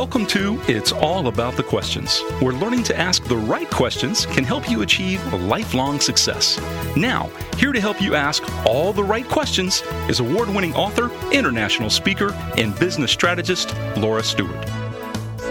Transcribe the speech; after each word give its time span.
Welcome 0.00 0.24
to 0.28 0.58
It's 0.66 0.92
All 0.92 1.26
About 1.26 1.58
the 1.58 1.62
Questions, 1.62 2.22
where 2.40 2.54
learning 2.54 2.84
to 2.84 2.98
ask 2.98 3.22
the 3.24 3.36
right 3.36 3.68
questions 3.68 4.24
can 4.24 4.44
help 4.44 4.70
you 4.70 4.80
achieve 4.80 5.22
lifelong 5.34 6.00
success. 6.00 6.58
Now, 6.96 7.28
here 7.58 7.70
to 7.70 7.82
help 7.82 8.00
you 8.00 8.14
ask 8.14 8.42
all 8.64 8.94
the 8.94 9.04
right 9.04 9.28
questions 9.28 9.82
is 10.08 10.20
award 10.20 10.48
winning 10.48 10.74
author, 10.74 11.10
international 11.32 11.90
speaker, 11.90 12.32
and 12.56 12.76
business 12.78 13.12
strategist 13.12 13.76
Laura 13.98 14.22
Stewart. 14.22 14.56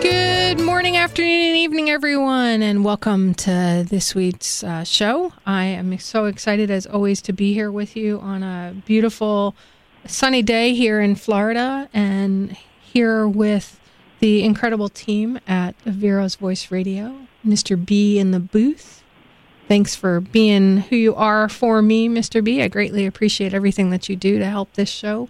Good 0.01 0.59
morning, 0.59 0.97
afternoon, 0.97 1.45
and 1.49 1.55
evening, 1.55 1.91
everyone, 1.91 2.63
and 2.63 2.83
welcome 2.83 3.35
to 3.35 3.85
this 3.87 4.15
week's 4.15 4.63
uh, 4.63 4.83
show. 4.83 5.31
I 5.45 5.65
am 5.65 5.95
so 5.99 6.25
excited, 6.25 6.71
as 6.71 6.87
always, 6.87 7.21
to 7.21 7.33
be 7.33 7.53
here 7.53 7.71
with 7.71 7.95
you 7.95 8.19
on 8.19 8.41
a 8.41 8.73
beautiful 8.87 9.55
sunny 10.07 10.41
day 10.41 10.73
here 10.73 10.99
in 10.99 11.13
Florida 11.13 11.87
and 11.93 12.57
here 12.81 13.27
with 13.27 13.78
the 14.19 14.43
incredible 14.43 14.89
team 14.89 15.39
at 15.47 15.79
Vero's 15.81 16.35
Voice 16.35 16.71
Radio, 16.71 17.15
Mr. 17.45 17.83
B 17.83 18.19
in 18.19 18.31
the 18.31 18.39
booth. 18.39 19.03
Thanks 19.67 19.95
for 19.95 20.19
being 20.19 20.77
who 20.77 20.95
you 20.95 21.15
are 21.15 21.47
for 21.47 21.81
me, 21.81 22.09
Mr. 22.09 22.43
B. 22.43 22.61
I 22.61 22.67
greatly 22.67 23.05
appreciate 23.05 23.53
everything 23.53 23.91
that 23.91 24.09
you 24.09 24.15
do 24.15 24.39
to 24.39 24.45
help 24.45 24.73
this 24.73 24.89
show 24.89 25.29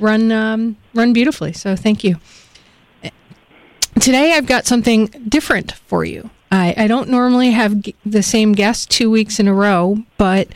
run 0.00 0.32
um, 0.32 0.76
run 0.94 1.12
beautifully. 1.12 1.52
So 1.52 1.76
thank 1.76 2.02
you. 2.02 2.16
Today 4.00 4.32
I've 4.32 4.46
got 4.46 4.66
something 4.66 5.06
different 5.28 5.72
for 5.72 6.04
you. 6.04 6.30
I, 6.50 6.74
I 6.76 6.86
don't 6.88 7.08
normally 7.08 7.50
have 7.50 7.84
the 8.04 8.22
same 8.22 8.52
guest 8.52 8.90
two 8.90 9.10
weeks 9.10 9.38
in 9.38 9.46
a 9.46 9.54
row, 9.54 9.98
but 10.16 10.48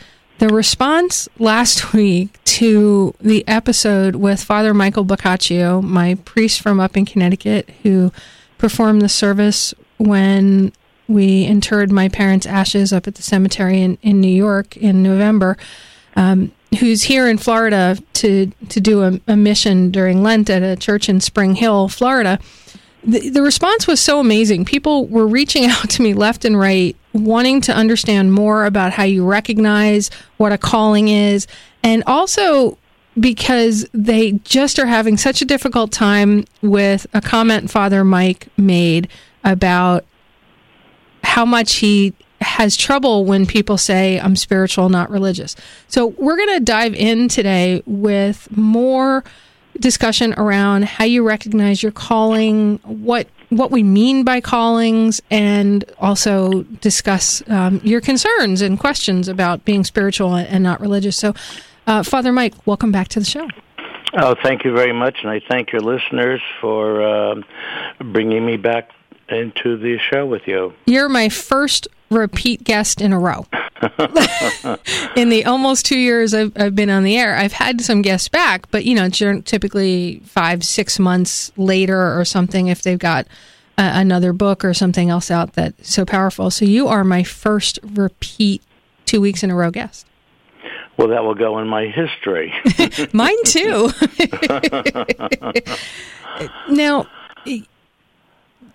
the 0.49 0.55
response 0.55 1.27
last 1.39 1.93
week 1.95 2.43
to 2.45 3.15
the 3.21 3.47
episode 3.49 4.17
with 4.17 4.43
Father 4.43 4.75
Michael 4.75 5.05
Boccaccio, 5.05 5.81
my 5.81 6.17
priest 6.27 6.61
from 6.61 6.81
up 6.81 6.97
in 6.97 7.07
Connecticut, 7.07 7.71
who 7.83 8.13
performed 8.59 9.01
the 9.01 9.09
service 9.09 9.73
when 9.97 10.73
we 11.09 11.45
interred 11.45 11.91
my 11.91 12.09
parents' 12.09 12.47
ashes 12.47 12.93
up 12.93 13.07
at 13.07 13.15
the 13.15 13.23
cemetery 13.23 13.81
in, 13.81 13.97
in 14.03 14.21
New 14.21 14.29
York 14.29 14.77
in 14.77 15.03
November, 15.03 15.57
um, 16.15 16.53
who's 16.79 17.05
here 17.05 17.27
in 17.27 17.39
Florida 17.39 17.97
to, 18.15 18.53
to 18.69 18.81
do 18.81 19.03
a, 19.03 19.21
a 19.27 19.37
mission 19.37 19.91
during 19.91 20.23
Lent 20.23 20.51
at 20.51 20.63
a 20.63 20.77
church 20.77 21.09
in 21.09 21.21
Spring 21.21 21.55
Hill, 21.55 21.89
Florida 21.89 22.39
the, 23.07 23.29
the 23.29 23.43
response 23.43 23.87
was 23.87 24.01
so 24.01 24.19
amazing. 24.19 24.65
People 24.65 25.07
were 25.07 25.27
reaching 25.27 25.65
out 25.71 25.91
to 25.91 26.03
me 26.03 26.15
left 26.15 26.45
and 26.45 26.59
right, 26.59 26.97
wanting 27.15 27.61
to 27.63 27.73
understand 27.73 28.33
more 28.33 28.67
about 28.67 28.93
how 28.93 29.05
you 29.05 29.25
recognize 29.25 30.11
what 30.37 30.53
a 30.53 30.59
calling 30.59 31.09
is, 31.09 31.47
and 31.83 32.03
also 32.07 32.77
because 33.19 33.89
they 33.95 34.33
just 34.45 34.79
are 34.79 34.87
having 34.87 35.17
such 35.17 35.41
a 35.41 35.45
difficult 35.45 35.93
time 35.93 36.45
with 36.61 37.07
a 37.15 37.21
comment 37.21 37.71
Father 37.71 38.05
Mike 38.05 38.49
made 38.57 39.09
about 39.45 40.05
how 41.23 41.45
much 41.45 41.77
he 41.77 42.13
has 42.41 42.77
trouble 42.77 43.25
when 43.25 43.47
people 43.47 43.79
say, 43.79 44.19
I'm 44.21 44.37
spiritual, 44.37 44.89
not 44.89 45.11
religious. 45.11 45.57
So, 45.89 46.09
we're 46.09 46.37
going 46.37 46.59
to 46.59 46.61
dive 46.61 46.95
in 46.95 47.29
today 47.29 47.83
with 47.87 48.49
more 48.57 49.25
discussion 49.81 50.35
around 50.35 50.85
how 50.85 51.05
you 51.05 51.27
recognize 51.27 51.83
your 51.83 51.93
calling, 51.93 52.79
what 52.85 53.29
what 53.57 53.71
we 53.71 53.83
mean 53.83 54.25
by 54.25 54.41
callings, 54.41 55.21
and 55.31 55.85
also 55.99 56.63
discuss 56.81 57.43
um, 57.49 57.81
your 57.85 58.01
concerns 58.01 58.61
and 58.61 58.79
questions 58.79 59.29
about 59.29 59.65
being 59.65 59.85
spiritual 59.85 60.35
and 60.35 60.63
not 60.63 60.81
religious. 60.81 61.17
So, 61.17 61.35
uh, 61.87 62.03
Father 62.03 62.33
Mike, 62.33 62.67
welcome 62.67 62.93
back 62.93 63.09
to 63.09 63.21
the 63.21 63.27
show. 63.27 63.49
Oh, 64.17 64.35
thank 64.43 64.65
you 64.65 64.73
very 64.73 64.93
much, 64.93 65.19
and 65.23 65.31
I 65.31 65.41
thank 65.49 65.73
your 65.73 65.81
listeners 65.81 66.41
for 66.61 67.03
uh, 67.03 67.35
bringing 67.99 68.47
me 68.47 68.57
back 68.57 68.91
into 69.29 69.77
the 69.77 69.99
show 69.99 70.25
with 70.27 70.43
you. 70.47 70.73
You're 70.87 71.09
my 71.09 71.29
first 71.29 71.89
repeat 72.15 72.65
guest 72.65 73.01
in 73.01 73.13
a 73.13 73.19
row. 73.19 73.47
in 75.17 75.29
the 75.29 75.45
almost 75.47 75.85
two 75.85 75.99
years 75.99 76.33
I've, 76.33 76.53
I've, 76.57 76.75
been 76.75 76.91
on 76.91 77.05
the 77.05 77.17
air, 77.17 77.37
I've 77.37 77.53
had 77.53 77.81
some 77.81 78.03
guests 78.03 78.29
back, 78.29 78.71
but 78.71 78.85
you 78.85 78.95
know, 78.95 79.09
typically 79.09 80.21
five, 80.25 80.65
six 80.65 80.99
months 80.99 81.53
later 81.57 82.19
or 82.19 82.25
something 82.25 82.69
if 82.69 82.83
they've 82.83 82.99
got 82.99 83.27
uh, 83.77 83.91
another 83.95 84.33
book 84.33 84.65
or 84.65 84.73
something 84.73 85.11
else 85.11 85.31
out 85.31 85.55
that's 85.55 85.93
so 85.93 86.05
powerful. 86.05 86.51
So 86.51 86.65
you 86.65 86.89
are 86.89 87.05
my 87.05 87.23
first 87.25 87.79
repeat 87.83 88.63
two 89.05 89.21
weeks 89.21 89.43
in 89.43 89.51
a 89.51 89.55
row 89.55 89.71
guest. 89.71 90.07
Well, 90.97 91.09
that 91.09 91.25
will 91.25 91.35
go 91.35 91.59
in 91.59 91.67
my 91.67 91.87
history. 91.87 92.55
Mine 93.13 93.43
too. 93.45 93.91
now, 96.69 97.09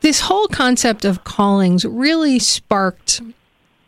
this 0.01 0.21
whole 0.21 0.47
concept 0.47 1.05
of 1.05 1.23
callings 1.23 1.85
really 1.85 2.39
sparked 2.39 3.21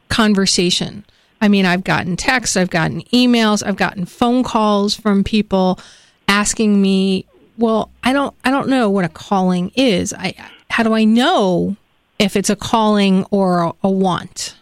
conversation. 0.09 1.05
I 1.39 1.47
mean, 1.47 1.66
I've 1.66 1.83
gotten 1.83 2.17
texts, 2.17 2.55
I've 2.55 2.69
gotten 2.69 3.01
emails, 3.13 3.66
I've 3.66 3.77
gotten 3.77 4.05
phone 4.05 4.44
calls 4.44 4.94
from 4.94 5.23
people 5.23 5.79
asking 6.27 6.81
me, 6.81 7.25
"Well, 7.57 7.89
I 8.03 8.13
don't 8.13 8.35
I 8.45 8.51
don't 8.51 8.69
know 8.69 8.89
what 8.89 9.05
a 9.05 9.09
calling 9.09 9.72
is. 9.75 10.13
I 10.13 10.35
how 10.69 10.83
do 10.83 10.94
I 10.94 11.03
know 11.03 11.75
if 12.19 12.35
it's 12.35 12.49
a 12.49 12.55
calling 12.55 13.25
or 13.31 13.63
a, 13.63 13.73
a 13.83 13.89
want?" 13.89 14.55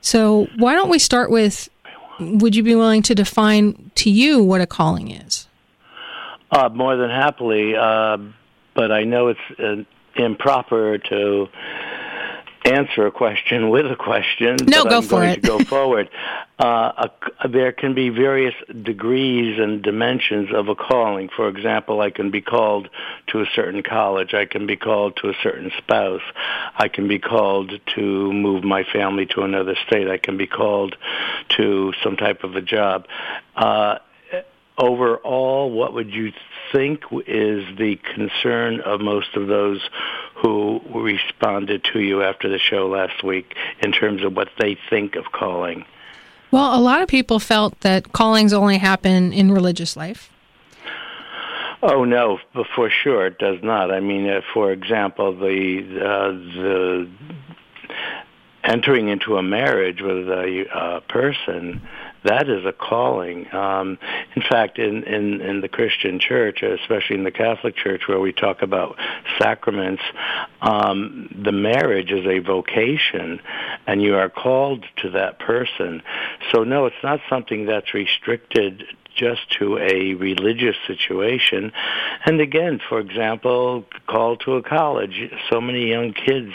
So, 0.00 0.48
why 0.58 0.74
don't 0.74 0.90
we 0.90 0.98
start 0.98 1.30
with 1.30 1.68
would 2.20 2.54
you 2.54 2.62
be 2.62 2.74
willing 2.74 3.02
to 3.02 3.14
define 3.14 3.90
to 3.96 4.10
you 4.10 4.42
what 4.42 4.60
a 4.60 4.66
calling 4.66 5.10
is? 5.10 5.48
Uh, 6.50 6.68
more 6.68 6.96
than 6.96 7.10
happily, 7.10 7.74
uh, 7.74 8.18
but 8.74 8.92
I 8.92 9.02
know 9.04 9.28
it's 9.28 9.40
uh, 9.58 9.82
improper 10.16 10.98
to 10.98 11.48
answer 12.64 13.06
a 13.06 13.12
question 13.12 13.68
with 13.68 13.86
a 13.86 13.96
question. 13.96 14.56
No, 14.66 14.84
go 14.84 14.98
I'm 14.98 15.02
for 15.02 15.20
going 15.20 15.30
it. 15.30 15.42
To 15.42 15.48
go 15.48 15.58
forward. 15.64 16.08
Uh, 16.58 17.08
a, 17.42 17.48
there 17.48 17.72
can 17.72 17.94
be 17.94 18.08
various 18.08 18.54
degrees 18.82 19.58
and 19.58 19.82
dimensions 19.82 20.48
of 20.54 20.68
a 20.68 20.74
calling. 20.74 21.28
For 21.34 21.48
example, 21.48 22.00
I 22.00 22.10
can 22.10 22.30
be 22.30 22.40
called 22.40 22.88
to 23.28 23.40
a 23.40 23.46
certain 23.54 23.82
college. 23.82 24.34
I 24.34 24.46
can 24.46 24.66
be 24.66 24.76
called 24.76 25.16
to 25.16 25.28
a 25.28 25.34
certain 25.42 25.72
spouse. 25.78 26.22
I 26.76 26.88
can 26.88 27.06
be 27.06 27.18
called 27.18 27.72
to 27.96 28.32
move 28.32 28.64
my 28.64 28.84
family 28.92 29.26
to 29.26 29.42
another 29.42 29.76
state. 29.86 30.08
I 30.08 30.18
can 30.18 30.36
be 30.36 30.46
called 30.46 30.96
to 31.56 31.92
some 32.02 32.16
type 32.16 32.44
of 32.44 32.54
a 32.54 32.62
job. 32.62 33.06
Uh, 33.56 33.98
overall, 34.78 35.70
what 35.70 35.94
would 35.94 36.12
you 36.12 36.32
think 36.72 37.04
is 37.26 37.64
the 37.78 37.98
concern 38.14 38.80
of 38.80 39.00
most 39.00 39.36
of 39.36 39.46
those 39.46 39.80
who 40.34 40.80
responded 40.92 41.84
to 41.92 42.00
you 42.00 42.22
after 42.22 42.48
the 42.48 42.58
show 42.58 42.88
last 42.88 43.22
week 43.22 43.54
in 43.80 43.92
terms 43.92 44.22
of 44.24 44.34
what 44.36 44.48
they 44.58 44.76
think 44.90 45.16
of 45.16 45.32
calling? 45.32 45.84
Well, 46.50 46.78
a 46.78 46.80
lot 46.80 47.02
of 47.02 47.08
people 47.08 47.38
felt 47.38 47.80
that 47.80 48.12
callings 48.12 48.52
only 48.52 48.78
happen 48.78 49.32
in 49.32 49.50
religious 49.50 49.96
life. 49.96 50.30
Oh 51.82 52.04
no, 52.04 52.38
for 52.74 52.88
sure 52.88 53.26
it 53.26 53.38
does 53.38 53.58
not. 53.62 53.90
I 53.90 54.00
mean, 54.00 54.26
uh, 54.28 54.40
for 54.54 54.72
example, 54.72 55.36
the 55.36 55.82
uh, 56.00 56.30
the 56.62 57.10
entering 58.64 59.08
into 59.08 59.36
a 59.36 59.42
marriage 59.42 60.00
with 60.00 60.28
a 60.28 60.64
uh, 60.74 61.00
person 61.00 61.82
that 62.24 62.48
is 62.48 62.64
a 62.64 62.72
calling. 62.72 63.52
Um, 63.54 63.98
in 64.34 64.42
fact, 64.42 64.78
in, 64.78 65.04
in, 65.04 65.40
in 65.40 65.60
the 65.60 65.68
Christian 65.68 66.18
church, 66.18 66.62
especially 66.62 67.16
in 67.16 67.24
the 67.24 67.30
Catholic 67.30 67.76
church 67.76 68.08
where 68.08 68.20
we 68.20 68.32
talk 68.32 68.62
about 68.62 68.98
sacraments, 69.38 70.02
um, 70.62 71.28
the 71.44 71.52
marriage 71.52 72.10
is 72.10 72.26
a 72.26 72.38
vocation 72.38 73.40
and 73.86 74.02
you 74.02 74.16
are 74.16 74.28
called 74.28 74.84
to 74.96 75.10
that 75.10 75.38
person. 75.38 76.02
So 76.50 76.64
no, 76.64 76.86
it's 76.86 76.96
not 77.02 77.20
something 77.28 77.66
that's 77.66 77.92
restricted 77.94 78.84
just 79.16 79.50
to 79.58 79.78
a 79.78 80.14
religious 80.14 80.76
situation. 80.86 81.72
And 82.24 82.40
again, 82.40 82.80
for 82.88 83.00
example, 83.00 83.84
call 84.06 84.36
to 84.38 84.54
a 84.54 84.62
college. 84.62 85.30
So 85.50 85.60
many 85.60 85.88
young 85.88 86.12
kids 86.12 86.52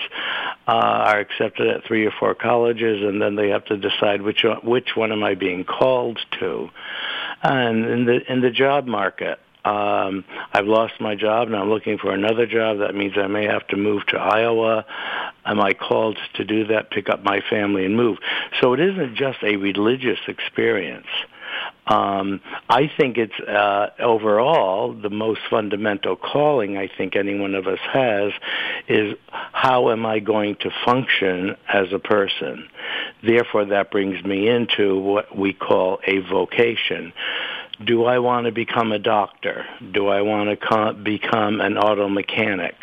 uh, 0.68 0.72
are 0.72 1.20
accepted 1.20 1.68
at 1.68 1.86
three 1.86 2.06
or 2.06 2.12
four 2.20 2.36
colleges, 2.36 3.02
and 3.02 3.22
then 3.22 3.36
they 3.36 3.50
have 3.50 3.66
to 3.66 3.78
decide 3.78 4.22
which 4.22 4.46
which 4.64 4.96
one 4.96 5.12
am 5.12 5.24
I 5.24 5.36
being 5.36 5.64
called 5.64 6.20
to. 6.40 6.70
And 7.42 7.86
in 7.86 8.06
the 8.06 8.32
in 8.32 8.42
the 8.42 8.52
job 8.52 8.86
market, 8.86 9.40
um, 9.66 10.24
I've 10.54 10.68
lost 10.68 10.94
my 11.02 11.16
job 11.16 11.48
and 11.48 11.56
I'm 11.56 11.70
looking 11.70 11.98
for 11.98 12.14
another 12.14 12.46
job. 12.46 12.80
That 12.80 12.96
means 12.96 13.14
I 13.18 13.28
may 13.28 13.46
have 13.46 13.68
to 13.68 13.78
move 13.78 14.06
to 14.08 14.18
Iowa. 14.18 14.86
Am 15.46 15.60
I 15.60 15.74
called 15.74 16.18
to 16.36 16.46
do 16.46 16.66
that, 16.68 16.92
pick 16.92 17.10
up 17.10 17.24
my 17.24 17.42
family 17.50 17.86
and 17.86 17.96
move? 17.96 18.20
So 18.62 18.74
it 18.74 18.80
isn't 18.80 19.16
just 19.16 19.40
a 19.44 19.58
religious 19.58 20.20
experience. 20.28 21.08
Um, 21.88 22.40
I 22.70 22.90
think 22.98 23.18
it's 23.18 23.40
uh, 23.40 23.90
overall 24.00 24.94
the 24.94 25.10
most 25.10 25.42
fundamental 25.50 26.16
calling 26.16 26.78
I 26.78 26.88
think 26.88 27.16
any 27.16 27.38
one 27.40 27.56
of 27.56 27.68
us 27.68 27.80
has 27.92 28.32
is 28.88 29.16
how 29.30 29.90
am 29.90 30.06
I 30.06 30.20
going 30.20 30.56
to 30.58 30.70
function 30.86 31.56
as 31.68 31.92
a 31.92 32.00
person? 32.00 32.70
Therefore, 33.24 33.66
that 33.66 33.90
brings 33.92 34.24
me 34.24 34.48
into 34.48 35.00
what 35.00 35.36
we 35.36 35.54
call 35.54 36.00
a 36.06 36.20
vocation. 36.20 37.12
Do 37.84 38.06
I 38.06 38.20
want 38.20 38.46
to 38.46 38.52
become 38.52 38.92
a 38.92 39.00
doctor? 39.00 39.66
Do 39.92 40.08
I 40.08 40.22
want 40.22 40.60
to 40.60 40.94
become 40.94 41.60
an 41.60 41.78
auto 41.78 42.08
mechanic? 42.08 42.76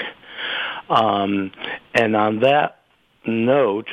Um, 0.88 1.52
and 1.94 2.16
on 2.16 2.40
that 2.40 2.80
note, 3.26 3.88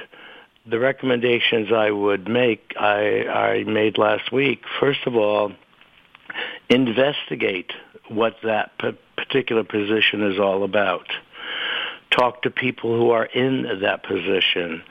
the 0.66 0.80
recommendations 0.80 1.72
I 1.72 1.92
would 1.92 2.28
make, 2.28 2.74
I, 2.80 3.26
I 3.28 3.64
made 3.66 3.98
last 3.98 4.32
week. 4.32 4.64
First 4.80 5.06
of 5.06 5.16
all, 5.16 5.52
investigate 6.70 7.72
what 8.08 8.36
that 8.44 8.72
particular 9.18 9.64
position 9.64 10.24
is 10.32 10.40
all 10.40 10.64
about. 10.64 11.08
Talk 12.12 12.44
to 12.44 12.52
people 12.52 12.98
who 12.98 13.10
are 13.10 13.26
in 13.26 13.82
that 13.82 14.04
position. 14.04 14.84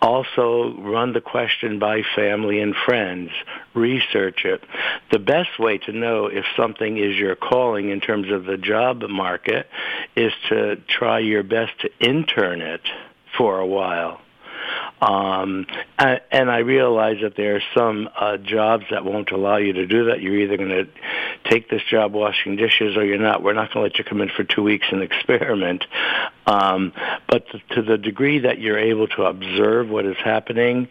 Also, 0.00 0.74
run 0.78 1.12
the 1.12 1.20
question 1.20 1.78
by 1.78 2.02
family 2.14 2.60
and 2.60 2.74
friends. 2.74 3.30
Research 3.74 4.44
it. 4.44 4.62
The 5.10 5.18
best 5.18 5.58
way 5.58 5.78
to 5.78 5.92
know 5.92 6.26
if 6.26 6.44
something 6.56 6.96
is 6.96 7.16
your 7.16 7.34
calling 7.34 7.90
in 7.90 8.00
terms 8.00 8.30
of 8.30 8.44
the 8.44 8.56
job 8.56 9.02
market 9.08 9.68
is 10.14 10.32
to 10.48 10.76
try 10.86 11.18
your 11.18 11.42
best 11.42 11.80
to 11.80 11.90
intern 11.98 12.60
it 12.62 12.82
for 13.36 13.58
a 13.58 13.66
while 13.66 14.20
um, 15.00 15.66
and, 15.98 16.20
and 16.30 16.50
I 16.50 16.58
realize 16.58 17.18
that 17.22 17.36
there 17.36 17.56
are 17.56 17.62
some 17.76 18.08
uh, 18.18 18.38
jobs 18.38 18.84
that 18.90 19.04
won't 19.04 19.30
allow 19.30 19.58
you 19.58 19.74
to 19.74 19.86
do 19.86 20.06
that. 20.06 20.22
You're 20.22 20.40
either 20.40 20.56
going 20.56 20.70
to 20.70 20.88
take 21.44 21.68
this 21.68 21.82
job 21.90 22.14
washing 22.14 22.56
dishes 22.56 22.96
or 22.96 23.04
you're 23.04 23.18
not. 23.18 23.42
We're 23.42 23.52
not 23.52 23.72
going 23.72 23.84
to 23.84 23.92
let 23.92 23.98
you 23.98 24.04
come 24.04 24.22
in 24.22 24.30
for 24.30 24.44
two 24.44 24.62
weeks 24.62 24.86
and 24.90 25.02
experiment. 25.12 25.84
Um, 26.46 26.92
but 27.28 27.46
to 27.70 27.82
the 27.82 27.98
degree 27.98 28.40
that 28.40 28.58
you're 28.58 28.78
able 28.78 29.08
to 29.08 29.24
observe 29.24 29.90
what 29.90 30.06
is 30.06 30.16
happening, 30.16 30.88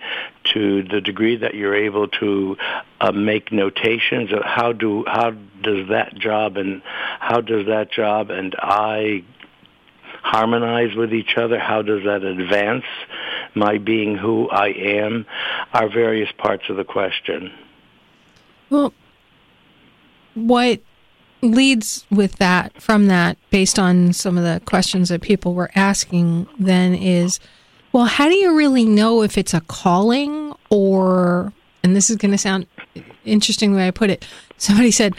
to 0.53 0.83
the 0.83 1.01
degree 1.01 1.37
that 1.37 1.55
you're 1.55 1.75
able 1.75 2.07
to 2.07 2.57
uh, 3.01 3.11
make 3.11 3.51
notations 3.51 4.31
of 4.31 4.43
how 4.43 4.71
do 4.73 5.03
how 5.07 5.31
does 5.31 5.89
that 5.89 6.13
job 6.15 6.57
and 6.57 6.83
how 7.19 7.41
does 7.41 7.67
that 7.67 7.91
job 7.91 8.29
and 8.29 8.55
I 8.59 9.23
harmonize 10.21 10.95
with 10.95 11.13
each 11.13 11.37
other? 11.37 11.59
How 11.59 11.81
does 11.81 12.03
that 12.03 12.23
advance 12.23 12.85
my 13.55 13.77
being 13.77 14.15
who 14.15 14.49
I 14.49 14.67
am? 14.69 15.25
Are 15.73 15.89
various 15.89 16.29
parts 16.37 16.69
of 16.69 16.77
the 16.77 16.83
question. 16.83 17.51
Well, 18.69 18.93
what 20.33 20.81
leads 21.41 22.05
with 22.09 22.37
that 22.37 22.81
from 22.81 23.07
that 23.07 23.37
based 23.51 23.77
on 23.77 24.11
some 24.13 24.37
of 24.37 24.43
the 24.43 24.61
questions 24.65 25.09
that 25.09 25.21
people 25.21 25.53
were 25.53 25.69
asking 25.75 26.47
then 26.57 26.95
is 26.95 27.39
well 27.91 28.05
how 28.05 28.27
do 28.27 28.33
you 28.33 28.55
really 28.57 28.83
know 28.83 29.21
if 29.21 29.37
it's 29.37 29.53
a 29.53 29.61
calling 29.61 30.51
or 30.71 31.53
and 31.83 31.95
this 31.95 32.09
is 32.09 32.15
going 32.15 32.31
to 32.31 32.37
sound 32.37 32.65
interesting 33.25 33.71
the 33.71 33.77
way 33.77 33.87
i 33.87 33.91
put 33.91 34.09
it 34.09 34.25
somebody 34.57 34.89
said 34.89 35.13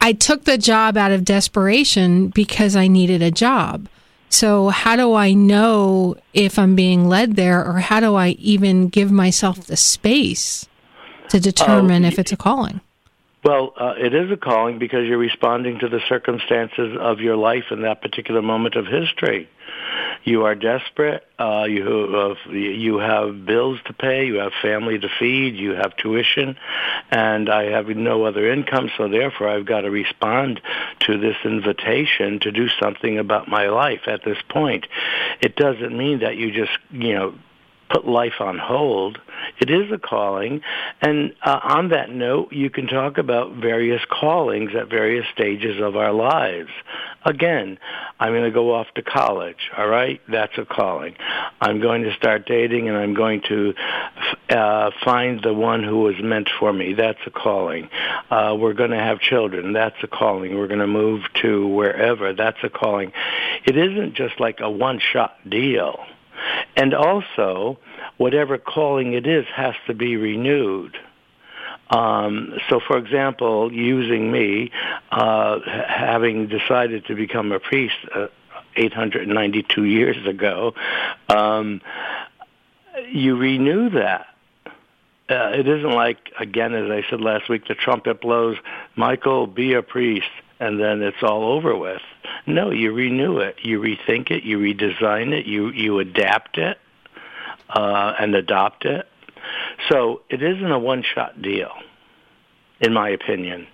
I 0.00 0.12
took 0.12 0.44
the 0.44 0.58
job 0.58 0.96
out 0.96 1.12
of 1.12 1.24
desperation 1.24 2.28
because 2.28 2.76
I 2.76 2.86
needed 2.86 3.22
a 3.22 3.30
job. 3.30 3.88
So, 4.30 4.68
how 4.68 4.96
do 4.96 5.14
I 5.14 5.32
know 5.32 6.16
if 6.34 6.58
I'm 6.58 6.74
being 6.74 7.08
led 7.08 7.36
there, 7.36 7.64
or 7.64 7.80
how 7.80 8.00
do 8.00 8.14
I 8.14 8.30
even 8.38 8.88
give 8.88 9.10
myself 9.10 9.66
the 9.66 9.76
space 9.76 10.68
to 11.30 11.40
determine 11.40 12.04
uh, 12.04 12.08
if 12.08 12.18
it's 12.18 12.32
a 12.32 12.36
calling? 12.36 12.80
Well, 13.44 13.72
uh, 13.80 13.94
it 13.96 14.14
is 14.14 14.30
a 14.30 14.36
calling 14.36 14.78
because 14.78 15.06
you're 15.06 15.18
responding 15.18 15.78
to 15.78 15.88
the 15.88 16.00
circumstances 16.08 16.96
of 17.00 17.20
your 17.20 17.36
life 17.36 17.64
in 17.70 17.82
that 17.82 18.02
particular 18.02 18.42
moment 18.42 18.74
of 18.74 18.86
history. 18.86 19.48
You 20.24 20.44
are 20.44 20.54
desperate. 20.54 21.24
Uh, 21.38 21.64
you 21.68 22.36
uh, 22.46 22.50
you 22.50 22.98
have 22.98 23.46
bills 23.46 23.78
to 23.86 23.92
pay. 23.92 24.26
You 24.26 24.36
have 24.36 24.52
family 24.60 24.98
to 24.98 25.08
feed. 25.18 25.56
You 25.56 25.74
have 25.74 25.96
tuition, 25.96 26.56
and 27.10 27.48
I 27.48 27.70
have 27.70 27.88
no 27.88 28.24
other 28.24 28.50
income. 28.50 28.90
So 28.96 29.08
therefore, 29.08 29.48
I've 29.48 29.66
got 29.66 29.82
to 29.82 29.90
respond 29.90 30.60
to 31.00 31.18
this 31.18 31.36
invitation 31.44 32.40
to 32.40 32.50
do 32.50 32.68
something 32.80 33.18
about 33.18 33.48
my 33.48 33.68
life 33.68 34.02
at 34.06 34.24
this 34.24 34.38
point. 34.48 34.86
It 35.40 35.56
doesn't 35.56 35.96
mean 35.96 36.20
that 36.20 36.36
you 36.36 36.52
just 36.52 36.76
you 36.90 37.14
know 37.14 37.34
put 37.90 38.06
life 38.06 38.40
on 38.40 38.58
hold. 38.58 39.18
It 39.60 39.70
is 39.70 39.90
a 39.92 39.98
calling. 39.98 40.60
And 41.00 41.34
uh, 41.42 41.60
on 41.62 41.88
that 41.90 42.10
note, 42.10 42.52
you 42.52 42.70
can 42.70 42.86
talk 42.86 43.18
about 43.18 43.54
various 43.54 44.02
callings 44.08 44.72
at 44.74 44.88
various 44.88 45.26
stages 45.32 45.80
of 45.80 45.96
our 45.96 46.12
lives. 46.12 46.70
Again, 47.24 47.78
I'm 48.20 48.32
going 48.32 48.44
to 48.44 48.50
go 48.50 48.74
off 48.74 48.86
to 48.94 49.02
college, 49.02 49.70
all 49.76 49.88
right? 49.88 50.20
That's 50.28 50.56
a 50.56 50.64
calling. 50.64 51.16
I'm 51.60 51.80
going 51.80 52.02
to 52.04 52.14
start 52.14 52.46
dating 52.46 52.88
and 52.88 52.96
I'm 52.96 53.14
going 53.14 53.42
to 53.48 53.74
uh, 54.50 54.90
find 55.04 55.42
the 55.42 55.54
one 55.54 55.82
who 55.82 55.98
was 56.02 56.14
meant 56.22 56.48
for 56.58 56.72
me. 56.72 56.94
That's 56.94 57.18
a 57.26 57.30
calling. 57.30 57.90
Uh, 58.30 58.56
we're 58.58 58.74
going 58.74 58.90
to 58.90 58.98
have 58.98 59.20
children. 59.20 59.72
That's 59.72 59.96
a 60.02 60.06
calling. 60.06 60.56
We're 60.56 60.68
going 60.68 60.80
to 60.80 60.86
move 60.86 61.22
to 61.42 61.66
wherever. 61.66 62.32
That's 62.32 62.58
a 62.62 62.70
calling. 62.70 63.12
It 63.64 63.76
isn't 63.76 64.14
just 64.14 64.40
like 64.40 64.60
a 64.60 64.70
one-shot 64.70 65.48
deal 65.48 65.98
and 66.76 66.94
also, 66.94 67.78
whatever 68.16 68.58
calling 68.58 69.12
it 69.14 69.26
is 69.26 69.46
has 69.54 69.74
to 69.86 69.94
be 69.94 70.16
renewed. 70.16 70.96
Um, 71.90 72.58
so, 72.68 72.80
for 72.80 72.98
example, 72.98 73.72
using 73.72 74.30
me, 74.30 74.70
uh, 75.10 75.60
having 75.86 76.48
decided 76.48 77.06
to 77.06 77.14
become 77.14 77.52
a 77.52 77.58
priest 77.58 77.96
uh, 78.14 78.26
892 78.76 79.84
years 79.84 80.26
ago, 80.26 80.74
um, 81.28 81.80
you 83.10 83.36
renew 83.36 83.90
that. 83.90 84.26
Uh, 85.30 85.50
it 85.54 85.68
isn't 85.68 85.92
like, 85.92 86.32
again, 86.38 86.74
as 86.74 86.90
I 86.90 87.08
said 87.08 87.20
last 87.20 87.48
week, 87.48 87.68
the 87.68 87.74
trumpet 87.74 88.20
blows, 88.20 88.56
Michael, 88.96 89.46
be 89.46 89.74
a 89.74 89.82
priest 89.82 90.30
and 90.60 90.80
then 90.80 91.02
it's 91.02 91.22
all 91.22 91.52
over 91.52 91.76
with. 91.76 92.02
No, 92.46 92.70
you 92.70 92.92
renew 92.92 93.38
it, 93.38 93.56
you 93.62 93.80
rethink 93.80 94.30
it, 94.30 94.42
you 94.42 94.58
redesign 94.58 95.32
it, 95.32 95.46
you 95.46 95.70
you 95.70 95.98
adapt 95.98 96.58
it, 96.58 96.78
uh, 97.68 98.14
and 98.18 98.34
adopt 98.34 98.84
it. 98.84 99.06
So 99.88 100.22
it 100.28 100.42
isn't 100.42 100.70
a 100.70 100.78
one-shot 100.78 101.40
deal, 101.40 101.70
in 102.80 102.92
my 102.92 103.10
opinion. 103.10 103.66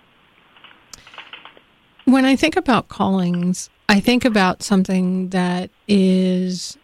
When 2.05 2.25
I 2.25 2.35
think 2.35 2.55
about 2.55 2.87
callings, 2.87 3.69
I 3.89 3.99
think 3.99 4.25
about 4.25 4.61
something 4.61 5.29
that 5.29 5.69
is 5.87 6.77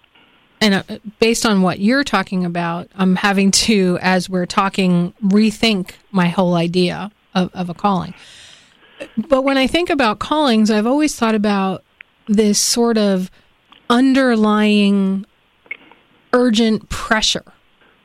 and 0.61 0.75
uh, 0.75 0.99
based 1.19 1.45
on 1.45 1.63
what 1.63 1.79
you're 1.79 2.03
talking 2.03 2.45
about, 2.45 2.87
I'm 2.95 3.15
having 3.15 3.49
to, 3.51 3.97
as 3.99 4.29
we're 4.29 4.45
talking, 4.45 5.13
rethink 5.23 5.93
my 6.11 6.27
whole 6.27 6.53
idea 6.53 7.11
of, 7.33 7.49
of 7.53 7.69
a 7.69 7.73
calling 7.73 8.13
but 9.17 9.43
when 9.43 9.57
I 9.57 9.67
think 9.67 9.89
about 9.89 10.19
callings, 10.19 10.71
I've 10.71 10.87
always 10.87 11.15
thought 11.15 11.35
about 11.35 11.83
this 12.27 12.59
sort 12.59 12.97
of 12.97 13.29
underlying 13.89 15.25
urgent 16.33 16.89
pressure 16.89 17.43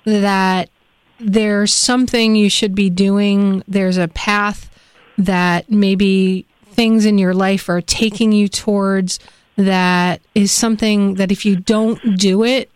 that 0.05 0.71
there's 1.19 1.73
something 1.73 2.37
you 2.37 2.50
should 2.50 2.75
be 2.75 2.91
doing, 2.91 3.62
there's 3.67 3.97
a 3.97 4.09
path 4.09 4.71
that 5.19 5.71
maybe 5.71 6.47
things 6.73 7.07
in 7.07 7.19
your 7.19 7.35
life 7.35 7.69
are 7.69 7.81
taking 7.81 8.33
you 8.33 8.49
towards 8.49 9.19
that 9.57 10.21
is 10.35 10.53
something 10.53 11.15
that 11.15 11.33
if 11.33 11.47
you 11.47 11.57
don't 11.57 12.19
do 12.19 12.45
it, 12.45 12.71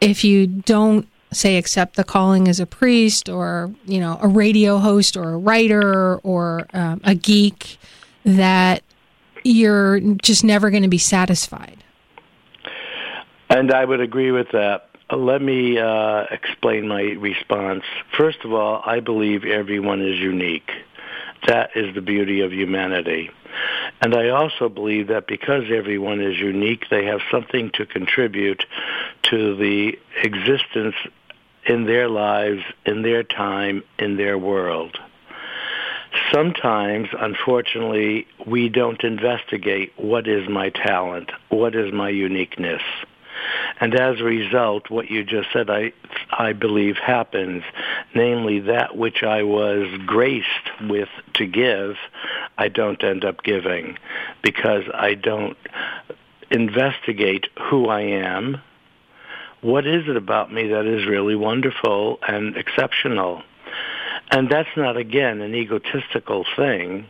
if 0.00 0.24
you 0.24 0.46
don't 0.46 1.08
say 1.32 1.56
accept 1.56 1.96
the 1.96 2.04
calling 2.04 2.48
as 2.48 2.60
a 2.60 2.66
priest 2.66 3.28
or 3.28 3.72
you 3.84 4.00
know 4.00 4.18
a 4.20 4.28
radio 4.28 4.78
host 4.78 5.16
or 5.16 5.30
a 5.30 5.36
writer 5.36 6.16
or 6.18 6.66
um, 6.72 7.00
a 7.04 7.14
geek 7.14 7.78
that 8.24 8.82
you're 9.44 10.00
just 10.00 10.44
never 10.44 10.70
going 10.70 10.82
to 10.82 10.88
be 10.88 10.98
satisfied? 10.98 11.82
And 13.50 13.72
i 13.72 13.84
would 13.84 14.00
agree 14.00 14.30
with 14.30 14.48
that. 14.52 14.84
Let 15.10 15.40
me 15.40 15.78
uh, 15.78 16.24
explain 16.30 16.86
my 16.86 17.00
response. 17.00 17.84
First 18.16 18.44
of 18.44 18.52
all 18.52 18.82
i 18.84 19.00
believe 19.00 19.44
everyone 19.44 20.02
is 20.02 20.16
unique. 20.18 20.70
That 21.46 21.70
is 21.76 21.94
the 21.94 22.00
beauty 22.00 22.40
of 22.40 22.52
humanity. 22.52 23.30
And 24.00 24.14
I 24.14 24.28
also 24.28 24.68
believe 24.68 25.08
that 25.08 25.26
because 25.26 25.64
everyone 25.70 26.20
is 26.20 26.38
unique, 26.38 26.84
they 26.90 27.04
have 27.06 27.20
something 27.30 27.70
to 27.74 27.86
contribute 27.86 28.64
to 29.24 29.56
the 29.56 29.98
existence 30.22 30.94
in 31.68 31.84
their 31.84 32.08
lives, 32.08 32.62
in 32.86 33.02
their 33.02 33.22
time, 33.22 33.84
in 33.98 34.16
their 34.16 34.38
world. 34.38 34.98
Sometimes, 36.32 37.08
unfortunately, 37.18 38.26
we 38.46 38.68
don't 38.68 39.04
investigate 39.04 39.92
what 39.96 40.26
is 40.26 40.48
my 40.48 40.70
talent, 40.70 41.30
what 41.50 41.74
is 41.74 41.92
my 41.92 42.08
uniqueness. 42.08 42.82
And 43.80 43.94
as 43.94 44.20
a 44.20 44.24
result, 44.24 44.90
what 44.90 45.10
you 45.10 45.22
just 45.22 45.48
said, 45.52 45.70
I, 45.70 45.92
I 46.32 46.52
believe 46.52 46.96
happens, 46.96 47.62
namely 48.14 48.60
that 48.60 48.96
which 48.96 49.22
I 49.22 49.42
was 49.42 49.86
graced 50.06 50.48
with 50.88 51.08
to 51.34 51.46
give, 51.46 51.96
I 52.56 52.68
don't 52.68 53.02
end 53.04 53.24
up 53.24 53.42
giving 53.44 53.96
because 54.42 54.84
I 54.92 55.14
don't 55.14 55.56
investigate 56.50 57.46
who 57.60 57.88
I 57.88 58.00
am, 58.00 58.60
what 59.60 59.86
is 59.86 60.08
it 60.08 60.16
about 60.16 60.52
me 60.52 60.68
that 60.68 60.86
is 60.86 61.06
really 61.06 61.36
wonderful 61.36 62.18
and 62.26 62.56
exceptional? 62.56 63.42
And 64.30 64.50
that's 64.50 64.68
not, 64.76 64.96
again, 64.96 65.40
an 65.40 65.54
egotistical 65.54 66.44
thing. 66.56 67.06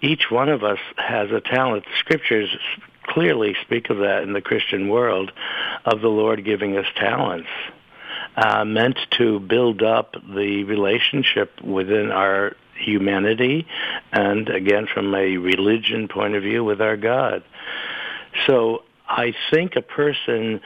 Each 0.00 0.30
one 0.30 0.48
of 0.48 0.64
us 0.64 0.78
has 0.96 1.30
a 1.30 1.40
talent. 1.40 1.84
The 1.84 1.96
scriptures 1.98 2.56
clearly 3.04 3.54
speak 3.62 3.90
of 3.90 3.98
that 3.98 4.22
in 4.22 4.32
the 4.32 4.40
Christian 4.40 4.88
world, 4.88 5.32
of 5.84 6.00
the 6.00 6.08
Lord 6.08 6.44
giving 6.44 6.76
us 6.76 6.86
talents. 6.96 7.48
Uh, 8.34 8.64
meant 8.64 8.98
to 9.10 9.38
build 9.40 9.82
up 9.82 10.14
the 10.14 10.64
relationship 10.64 11.60
within 11.62 12.10
our 12.10 12.56
humanity 12.74 13.66
and 14.10 14.48
again 14.48 14.86
from 14.92 15.14
a 15.14 15.36
religion 15.36 16.08
point 16.08 16.34
of 16.34 16.42
view 16.42 16.64
with 16.64 16.80
our 16.80 16.96
God. 16.96 17.44
So 18.46 18.84
I 19.06 19.34
think 19.50 19.76
a 19.76 19.82
person 19.82 20.62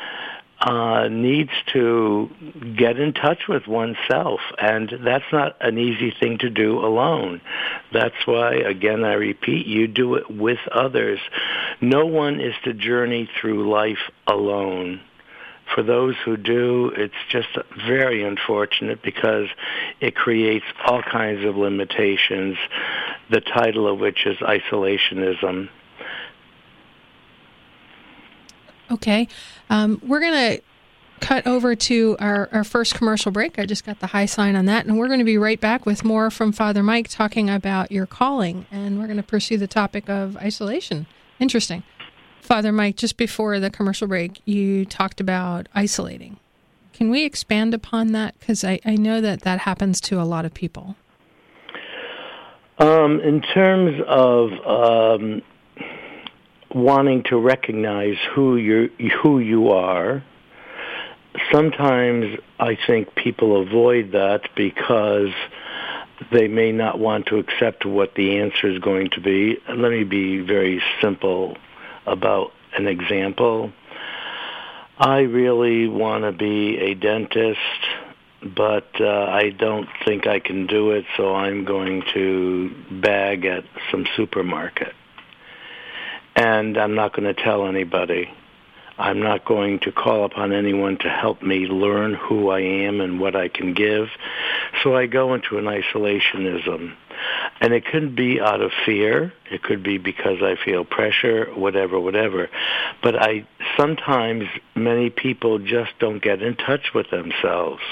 uh, 0.66 1.06
needs 1.06 1.52
to 1.72 2.28
get 2.76 2.98
in 2.98 3.12
touch 3.12 3.46
with 3.48 3.68
oneself, 3.68 4.40
and 4.58 4.92
that's 5.04 5.32
not 5.32 5.56
an 5.60 5.78
easy 5.78 6.12
thing 6.18 6.38
to 6.38 6.50
do 6.50 6.80
alone. 6.80 7.40
That's 7.92 8.26
why, 8.26 8.54
again, 8.54 9.04
I 9.04 9.12
repeat, 9.12 9.66
you 9.68 9.86
do 9.86 10.16
it 10.16 10.28
with 10.28 10.58
others. 10.72 11.20
No 11.80 12.06
one 12.06 12.40
is 12.40 12.52
to 12.64 12.72
journey 12.74 13.30
through 13.40 13.70
life 13.70 14.10
alone. 14.26 15.02
For 15.72 15.84
those 15.84 16.16
who 16.24 16.36
do, 16.36 16.92
it's 16.96 17.14
just 17.28 17.48
very 17.86 18.24
unfortunate 18.24 19.02
because 19.02 19.46
it 20.00 20.16
creates 20.16 20.66
all 20.84 21.02
kinds 21.02 21.44
of 21.44 21.56
limitations, 21.56 22.56
the 23.30 23.40
title 23.40 23.86
of 23.86 24.00
which 24.00 24.26
is 24.26 24.36
isolationism. 24.38 25.68
Okay. 28.90 29.28
Um, 29.70 30.00
we're 30.04 30.20
going 30.20 30.56
to 30.56 30.62
cut 31.20 31.46
over 31.46 31.74
to 31.74 32.16
our, 32.20 32.48
our 32.52 32.64
first 32.64 32.94
commercial 32.94 33.32
break. 33.32 33.58
I 33.58 33.66
just 33.66 33.84
got 33.84 34.00
the 34.00 34.08
high 34.08 34.26
sign 34.26 34.54
on 34.54 34.66
that. 34.66 34.86
And 34.86 34.98
we're 34.98 35.08
going 35.08 35.18
to 35.18 35.24
be 35.24 35.38
right 35.38 35.60
back 35.60 35.86
with 35.86 36.04
more 36.04 36.30
from 36.30 36.52
Father 36.52 36.82
Mike 36.82 37.08
talking 37.08 37.48
about 37.48 37.90
your 37.90 38.06
calling. 38.06 38.66
And 38.70 38.98
we're 38.98 39.06
going 39.06 39.16
to 39.16 39.22
pursue 39.22 39.58
the 39.58 39.66
topic 39.66 40.08
of 40.08 40.36
isolation. 40.36 41.06
Interesting. 41.40 41.82
Father 42.40 42.70
Mike, 42.70 42.96
just 42.96 43.16
before 43.16 43.58
the 43.58 43.70
commercial 43.70 44.06
break, 44.06 44.40
you 44.44 44.84
talked 44.84 45.20
about 45.20 45.68
isolating. 45.74 46.38
Can 46.92 47.10
we 47.10 47.24
expand 47.24 47.74
upon 47.74 48.12
that? 48.12 48.38
Because 48.38 48.62
I, 48.62 48.78
I 48.84 48.94
know 48.94 49.20
that 49.20 49.42
that 49.42 49.60
happens 49.60 50.00
to 50.02 50.20
a 50.20 50.24
lot 50.24 50.44
of 50.44 50.54
people. 50.54 50.96
Um, 52.78 53.20
in 53.20 53.40
terms 53.40 54.00
of 54.06 54.50
um, 54.66 55.42
wanting 56.76 57.22
to 57.22 57.38
recognize 57.38 58.18
who 58.34 58.56
you 58.56 58.90
who 59.22 59.38
you 59.38 59.70
are. 59.70 60.22
Sometimes 61.50 62.38
I 62.60 62.76
think 62.86 63.14
people 63.14 63.62
avoid 63.62 64.12
that 64.12 64.42
because 64.54 65.30
they 66.30 66.48
may 66.48 66.72
not 66.72 66.98
want 66.98 67.26
to 67.26 67.38
accept 67.38 67.86
what 67.86 68.14
the 68.14 68.38
answer 68.40 68.68
is 68.68 68.78
going 68.78 69.08
to 69.10 69.20
be. 69.20 69.58
Let 69.68 69.90
me 69.90 70.04
be 70.04 70.40
very 70.40 70.82
simple 71.00 71.56
about 72.06 72.52
an 72.74 72.86
example. 72.86 73.72
I 74.98 75.20
really 75.20 75.88
want 75.88 76.24
to 76.24 76.32
be 76.32 76.78
a 76.78 76.94
dentist, 76.94 77.58
but 78.42 78.88
uh, 79.00 79.24
I 79.30 79.50
don't 79.50 79.88
think 80.04 80.26
I 80.26 80.40
can 80.40 80.66
do 80.66 80.90
it, 80.90 81.04
so 81.16 81.34
I'm 81.34 81.64
going 81.64 82.02
to 82.14 82.74
bag 82.90 83.46
at 83.46 83.64
some 83.90 84.06
supermarket 84.16 84.94
and 86.36 86.76
I'm 86.76 86.94
not 86.94 87.16
going 87.16 87.34
to 87.34 87.42
tell 87.42 87.66
anybody. 87.66 88.30
I'm 88.98 89.20
not 89.20 89.44
going 89.44 89.80
to 89.80 89.92
call 89.92 90.24
upon 90.24 90.52
anyone 90.52 90.96
to 90.98 91.08
help 91.08 91.42
me 91.42 91.66
learn 91.66 92.14
who 92.14 92.48
I 92.50 92.60
am 92.60 93.00
and 93.00 93.20
what 93.20 93.36
I 93.36 93.48
can 93.48 93.74
give. 93.74 94.08
So 94.82 94.96
I 94.96 95.06
go 95.06 95.34
into 95.34 95.58
an 95.58 95.64
isolationism. 95.64 96.94
And 97.60 97.72
it 97.72 97.86
could 97.86 98.14
be 98.14 98.40
out 98.40 98.60
of 98.60 98.70
fear. 98.84 99.32
It 99.50 99.62
could 99.62 99.82
be 99.82 99.98
because 99.98 100.42
I 100.42 100.56
feel 100.62 100.84
pressure, 100.84 101.46
whatever, 101.54 101.98
whatever. 101.98 102.48
But 103.02 103.16
I 103.20 103.46
sometimes 103.76 104.44
many 104.74 105.10
people 105.10 105.58
just 105.58 105.92
don't 105.98 106.22
get 106.22 106.42
in 106.42 106.56
touch 106.56 106.92
with 106.94 107.10
themselves 107.10 107.82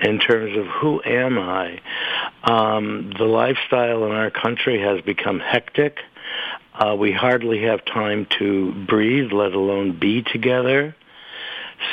in 0.00 0.18
terms 0.18 0.56
of 0.56 0.66
who 0.66 1.02
am 1.04 1.38
I. 1.38 1.80
Um, 2.44 3.12
the 3.18 3.24
lifestyle 3.24 4.04
in 4.04 4.12
our 4.12 4.30
country 4.30 4.80
has 4.80 5.00
become 5.00 5.40
hectic. 5.40 5.98
Uh, 6.78 6.94
we 6.94 7.10
hardly 7.10 7.62
have 7.62 7.84
time 7.84 8.26
to 8.38 8.72
breathe, 8.86 9.32
let 9.32 9.52
alone 9.52 9.98
be 9.98 10.22
together. 10.22 10.94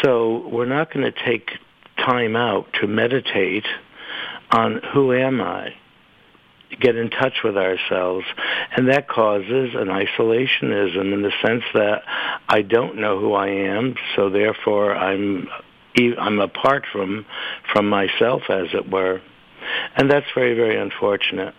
So 0.02 0.48
we're 0.50 0.66
not 0.66 0.94
going 0.94 1.06
to 1.12 1.24
take 1.26 1.52
time 1.98 2.36
out 2.36 2.68
to 2.82 2.88
meditate 2.88 3.66
on 4.52 4.82
who 4.94 5.14
am 5.14 5.40
I, 5.42 5.74
get 6.80 6.96
in 6.98 7.10
touch 7.10 7.44
with 7.44 7.58
ourselves, 7.58 8.26
and 8.76 8.90
that 8.90 9.08
causes 9.08 9.74
an 9.74 9.88
isolationism 9.88 11.14
in 11.14 11.22
the 11.22 11.32
sense 11.42 11.64
that 11.74 12.04
I 12.50 12.62
don't 12.62 12.98
know 12.98 13.20
who 13.20 13.34
I 13.34 13.48
am, 13.48 13.96
so 14.16 14.30
therefore 14.30 14.96
I'm 14.96 15.48
I'm 15.98 16.40
apart 16.40 16.86
from 16.92 17.26
from 17.72 17.88
myself, 17.88 18.44
as 18.50 18.68
it 18.74 18.90
were, 18.90 19.22
and 19.96 20.10
that's 20.10 20.26
very 20.36 20.56
very 20.56 20.78
unfortunate. 20.78 21.54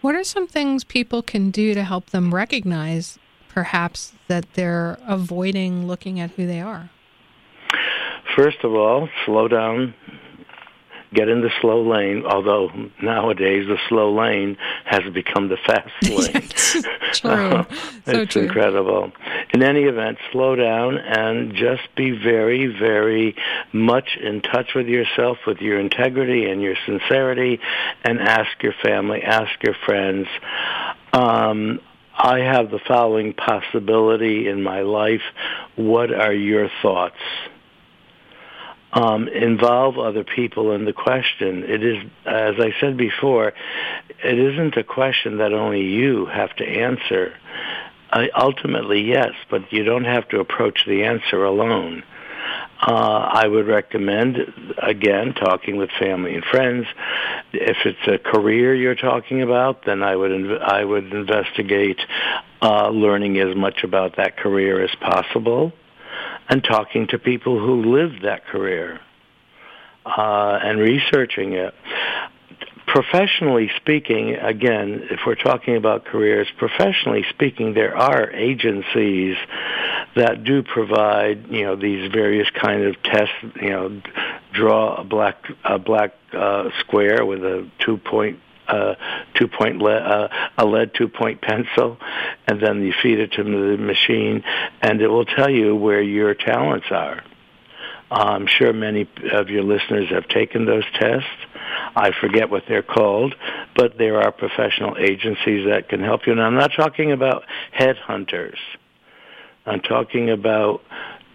What 0.00 0.14
are 0.14 0.24
some 0.24 0.46
things 0.46 0.84
people 0.84 1.22
can 1.22 1.50
do 1.50 1.74
to 1.74 1.82
help 1.82 2.10
them 2.10 2.34
recognize 2.34 3.18
perhaps 3.48 4.12
that 4.28 4.44
they're 4.54 4.98
avoiding 5.06 5.86
looking 5.86 6.20
at 6.20 6.30
who 6.32 6.46
they 6.46 6.60
are? 6.60 6.90
First 8.36 8.58
of 8.62 8.72
all, 8.74 9.08
slow 9.26 9.48
down, 9.48 9.94
get 11.12 11.28
in 11.28 11.40
the 11.40 11.50
slow 11.60 11.82
lane, 11.82 12.24
although 12.24 12.70
nowadays 13.02 13.66
the 13.66 13.78
slow 13.88 14.14
lane 14.14 14.56
has 14.84 15.02
become 15.12 15.48
the 15.48 15.56
fast 15.66 15.90
lane. 16.02 16.48
true. 17.14 17.30
Uh, 17.30 17.64
so 18.04 18.20
it's 18.20 18.32
true. 18.34 18.42
incredible. 18.42 19.10
In 19.54 19.62
any 19.62 19.84
event, 19.84 20.18
slow 20.30 20.56
down 20.56 20.98
and 20.98 21.54
just 21.54 21.82
be 21.96 22.10
very, 22.10 22.66
very 22.66 23.34
much 23.72 24.16
in 24.20 24.42
touch 24.42 24.74
with 24.74 24.86
yourself, 24.86 25.38
with 25.46 25.58
your 25.58 25.80
integrity 25.80 26.50
and 26.50 26.60
your 26.60 26.76
sincerity, 26.84 27.58
and 28.04 28.20
ask 28.20 28.62
your 28.62 28.74
family, 28.82 29.22
ask 29.22 29.50
your 29.62 29.74
friends. 29.86 30.26
Um, 31.12 31.80
I 32.14 32.40
have 32.40 32.70
the 32.70 32.80
following 32.86 33.32
possibility 33.32 34.48
in 34.48 34.62
my 34.62 34.82
life. 34.82 35.22
What 35.76 36.12
are 36.12 36.34
your 36.34 36.68
thoughts? 36.82 37.16
um, 38.92 39.28
involve 39.28 39.98
other 39.98 40.24
people 40.24 40.72
in 40.72 40.84
the 40.84 40.92
question. 40.92 41.64
It 41.64 41.84
is, 41.84 41.98
as 42.24 42.54
I 42.58 42.72
said 42.80 42.96
before, 42.96 43.52
it 44.24 44.38
isn't 44.38 44.76
a 44.76 44.84
question 44.84 45.38
that 45.38 45.52
only 45.52 45.82
you 45.82 46.26
have 46.26 46.54
to 46.56 46.64
answer. 46.64 47.34
Uh, 48.10 48.24
ultimately, 48.36 49.02
yes, 49.02 49.32
but 49.50 49.72
you 49.72 49.84
don't 49.84 50.04
have 50.04 50.28
to 50.28 50.40
approach 50.40 50.84
the 50.86 51.04
answer 51.04 51.44
alone. 51.44 52.02
Uh, 52.80 53.30
I 53.32 53.46
would 53.46 53.66
recommend, 53.66 54.38
again, 54.78 55.34
talking 55.34 55.76
with 55.76 55.90
family 55.98 56.34
and 56.34 56.44
friends. 56.44 56.86
If 57.52 57.76
it's 57.84 58.06
a 58.06 58.18
career 58.18 58.74
you're 58.74 58.94
talking 58.94 59.42
about, 59.42 59.84
then 59.84 60.02
I 60.02 60.14
would 60.14 60.30
inv- 60.30 60.62
I 60.62 60.84
would 60.84 61.12
investigate 61.12 62.00
uh, 62.62 62.88
learning 62.90 63.38
as 63.40 63.54
much 63.56 63.82
about 63.82 64.16
that 64.16 64.36
career 64.36 64.82
as 64.82 64.94
possible 65.00 65.72
and 66.48 66.62
talking 66.64 67.08
to 67.08 67.18
people 67.18 67.58
who 67.58 67.94
lived 67.96 68.22
that 68.22 68.46
career 68.46 69.00
uh, 70.06 70.58
and 70.62 70.78
researching 70.78 71.52
it. 71.54 71.74
Professionally 72.88 73.70
speaking, 73.76 74.34
again, 74.36 75.08
if 75.10 75.20
we're 75.26 75.34
talking 75.34 75.76
about 75.76 76.06
careers, 76.06 76.48
professionally 76.56 77.22
speaking, 77.28 77.74
there 77.74 77.94
are 77.94 78.30
agencies 78.30 79.36
that 80.16 80.42
do 80.42 80.62
provide, 80.62 81.48
you 81.50 81.64
know, 81.64 81.76
these 81.76 82.10
various 82.10 82.48
kind 82.48 82.84
of 82.84 83.00
tests. 83.02 83.34
You 83.60 83.70
know, 83.70 84.02
draw 84.54 85.02
a 85.02 85.04
black 85.04 85.36
a 85.64 85.78
black 85.78 86.14
uh, 86.32 86.70
square 86.80 87.26
with 87.26 87.44
a 87.44 87.68
two 87.78 87.98
point 87.98 88.40
uh, 88.68 88.94
two 89.34 89.48
point 89.48 89.82
lead, 89.82 90.02
uh, 90.02 90.28
a 90.56 90.64
lead 90.64 90.94
two 90.94 91.08
point 91.08 91.42
pencil, 91.42 91.98
and 92.46 92.58
then 92.58 92.82
you 92.82 92.94
feed 93.02 93.18
it 93.18 93.32
to 93.32 93.44
the 93.44 93.76
machine, 93.76 94.42
and 94.80 95.02
it 95.02 95.08
will 95.08 95.26
tell 95.26 95.50
you 95.50 95.76
where 95.76 96.00
your 96.00 96.32
talents 96.32 96.86
are. 96.90 97.22
I'm 98.10 98.46
sure 98.46 98.72
many 98.72 99.06
of 99.32 99.50
your 99.50 99.62
listeners 99.62 100.08
have 100.08 100.26
taken 100.28 100.64
those 100.64 100.84
tests. 100.94 101.28
I 101.98 102.12
forget 102.20 102.48
what 102.48 102.62
they're 102.68 102.82
called, 102.82 103.34
but 103.74 103.98
there 103.98 104.22
are 104.22 104.30
professional 104.30 104.96
agencies 104.98 105.66
that 105.68 105.88
can 105.88 106.00
help 106.00 106.26
you. 106.26 106.32
And 106.32 106.40
I'm 106.40 106.54
not 106.54 106.70
talking 106.76 107.10
about 107.10 107.42
headhunters. 107.76 108.58
I'm 109.66 109.80
talking 109.80 110.30
about 110.30 110.80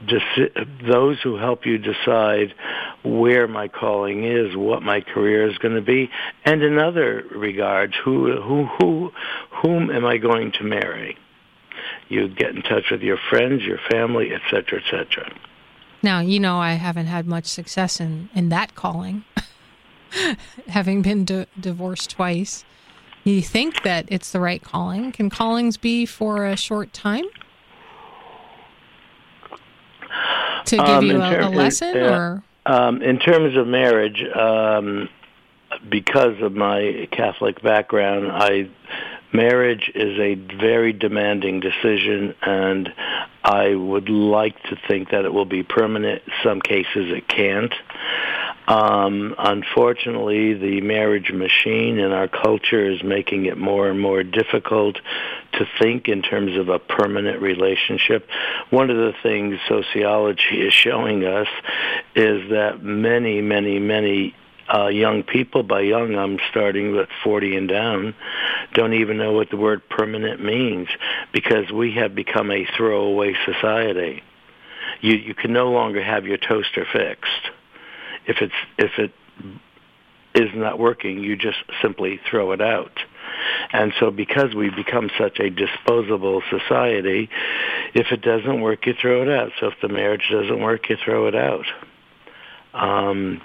deci- 0.06 0.88
those 0.90 1.22
who 1.22 1.36
help 1.36 1.66
you 1.66 1.78
decide 1.78 2.54
where 3.04 3.48
my 3.48 3.68
calling 3.68 4.24
is, 4.24 4.56
what 4.56 4.82
my 4.82 5.02
career 5.02 5.50
is 5.50 5.58
going 5.58 5.76
to 5.76 5.82
be, 5.82 6.10
and 6.46 6.64
in 6.64 6.80
other 6.80 7.24
regards, 7.36 7.94
who, 8.04 8.42
who, 8.42 8.66
who, 8.80 9.12
whom 9.62 9.92
am 9.92 10.06
I 10.06 10.18
going 10.18 10.54
to 10.54 10.64
marry? 10.64 11.18
You 12.08 12.30
get 12.30 12.56
in 12.56 12.62
touch 12.62 12.86
with 12.90 13.02
your 13.02 13.18
friends, 13.30 13.64
your 13.64 13.80
family, 13.92 14.32
etc., 14.34 14.80
etc. 14.80 15.30
Now, 16.02 16.20
you 16.20 16.40
know, 16.40 16.58
I 16.58 16.74
haven't 16.74 17.08
had 17.08 17.28
much 17.28 17.46
success 17.46 18.00
in, 18.00 18.30
in 18.34 18.50
that 18.50 18.76
calling, 18.76 19.26
having 20.68 21.02
been 21.02 21.26
di- 21.26 21.46
divorced 21.60 22.12
twice, 22.12 22.64
you 23.24 23.42
think 23.42 23.84
that 23.84 24.06
it's 24.10 24.32
the 24.32 24.40
right 24.40 24.62
calling. 24.62 25.12
Can 25.12 25.30
callings 25.30 25.78
be 25.78 26.06
for 26.06 26.46
a 26.46 26.58
short 26.58 26.94
time? 26.94 27.26
To 30.66 30.78
give 30.78 30.88
um, 30.88 31.06
you 31.06 31.22
a, 31.22 31.48
a 31.48 31.50
lesson, 31.50 31.98
uh, 31.98 32.00
or 32.00 32.44
um, 32.66 33.02
in 33.02 33.20
terms 33.20 33.58
of 33.58 33.68
marriage, 33.68 34.24
um, 34.36 35.10
because 35.90 36.42
of 36.42 36.54
my 36.54 37.08
Catholic 37.12 37.62
background, 37.62 38.32
I 38.32 38.70
marriage 39.34 39.92
is 39.94 40.18
a 40.20 40.36
very 40.36 40.94
demanding 40.94 41.60
decision, 41.60 42.34
and 42.42 42.90
I 43.44 43.76
would 43.76 44.10
like 44.10 44.62
to 44.64 44.78
think 44.88 45.10
that 45.10 45.26
it 45.26 45.34
will 45.34 45.46
be 45.46 45.64
permanent. 45.64 46.22
Some 46.44 46.62
cases 46.62 47.12
it 47.12 47.28
can't. 47.28 47.74
Um, 48.68 49.36
unfortunately, 49.38 50.54
the 50.54 50.82
marriage 50.82 51.32
machine 51.34 52.00
in 52.00 52.12
our 52.14 52.30
culture 52.30 52.90
is 52.90 53.04
making 53.04 53.46
it 53.46 53.58
more 53.58 53.90
and 53.90 54.00
more 54.00 54.24
difficult 54.24 54.98
to 55.54 55.66
think 55.80 56.08
in 56.08 56.22
terms 56.22 56.58
of 56.58 56.70
a 56.70 56.80
permanent 56.80 57.42
relationship. 57.42 58.28
One 58.70 58.90
of 58.90 58.96
the 58.96 59.14
things 59.22 59.60
sociology 59.68 60.62
is 60.68 60.74
showing 60.74 61.26
us 61.26 61.48
is 62.16 62.50
that 62.52 62.82
many, 62.82 63.42
many, 63.42 63.80
many 63.80 64.34
uh, 64.74 64.88
young 64.88 65.24
people, 65.24 65.64
by 65.64 65.82
young 65.82 66.16
I'm 66.16 66.40
starting 66.50 66.96
with 66.96 67.10
40 67.22 67.58
and 67.58 67.68
down, 67.68 68.16
don't 68.74 68.94
even 68.94 69.18
know 69.18 69.34
what 69.34 69.50
the 69.50 69.58
word 69.58 69.88
permanent 69.90 70.42
means 70.42 70.88
because 71.34 71.70
we 71.70 71.96
have 71.96 72.16
become 72.16 72.50
a 72.50 72.66
throwaway 72.78 73.36
society. 73.46 74.24
You, 75.02 75.16
you 75.16 75.36
can 75.36 75.52
no 75.52 75.70
longer 75.70 76.02
have 76.02 76.26
your 76.26 76.38
toaster 76.38 76.86
fixed 76.94 77.52
if 78.28 78.42
it's 78.42 78.54
if 78.78 78.92
it 78.98 79.12
is 80.36 80.50
not 80.56 80.80
working, 80.80 81.24
you 81.24 81.36
just 81.36 81.58
simply 81.82 82.20
throw 82.30 82.52
it 82.52 82.62
out. 82.62 83.00
And 83.72 83.94
so 84.00 84.12
because 84.12 84.56
we've 84.56 84.76
become 84.76 85.10
such 85.18 85.40
a 85.40 85.50
disposable 85.50 86.42
society, 86.50 87.30
if 87.94 88.12
it 88.12 88.22
doesn't 88.22 88.62
work, 88.62 88.86
you 88.86 88.94
throw 89.00 89.22
it 89.22 89.30
out. 89.30 89.52
So 89.60 89.68
if 89.68 89.76
the 89.82 89.90
marriage 89.90 90.30
doesn't 90.32 90.60
work, 90.60 90.90
you 90.90 90.98
throw 91.04 91.28
it 91.28 91.36
out. 91.36 91.66
Um, 92.74 93.42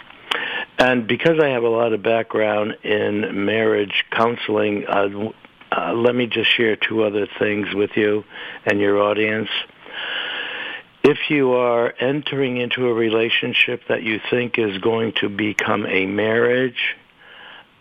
and 0.79 1.07
because 1.07 1.39
I 1.43 1.49
have 1.49 1.65
a 1.65 1.69
lot 1.69 1.93
of 1.93 2.03
background 2.03 2.77
in 2.85 3.45
marriage 3.45 4.05
counseling, 4.11 4.87
uh, 4.87 5.31
uh, 5.71 5.93
let 5.93 6.15
me 6.15 6.27
just 6.27 6.51
share 6.51 6.77
two 6.77 7.03
other 7.03 7.27
things 7.39 7.75
with 7.75 7.91
you 7.97 8.25
and 8.65 8.81
your 8.81 9.03
audience 9.03 9.51
if 11.09 11.31
you 11.31 11.55
are 11.55 11.95
entering 11.99 12.59
into 12.59 12.87
a 12.87 12.93
relationship 12.93 13.81
that 13.89 14.03
you 14.03 14.21
think 14.29 14.59
is 14.59 14.77
going 14.77 15.11
to 15.11 15.31
become 15.31 15.87
a 15.87 16.05
marriage, 16.05 16.97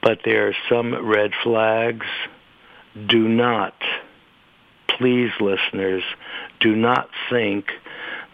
but 0.01 0.19
there 0.23 0.47
are 0.47 0.55
some 0.69 1.05
red 1.05 1.31
flags, 1.43 2.05
do 3.05 3.27
not, 3.27 3.73
please 4.87 5.29
listeners, 5.41 6.03
do 6.61 6.73
not 6.73 7.09
think 7.29 7.73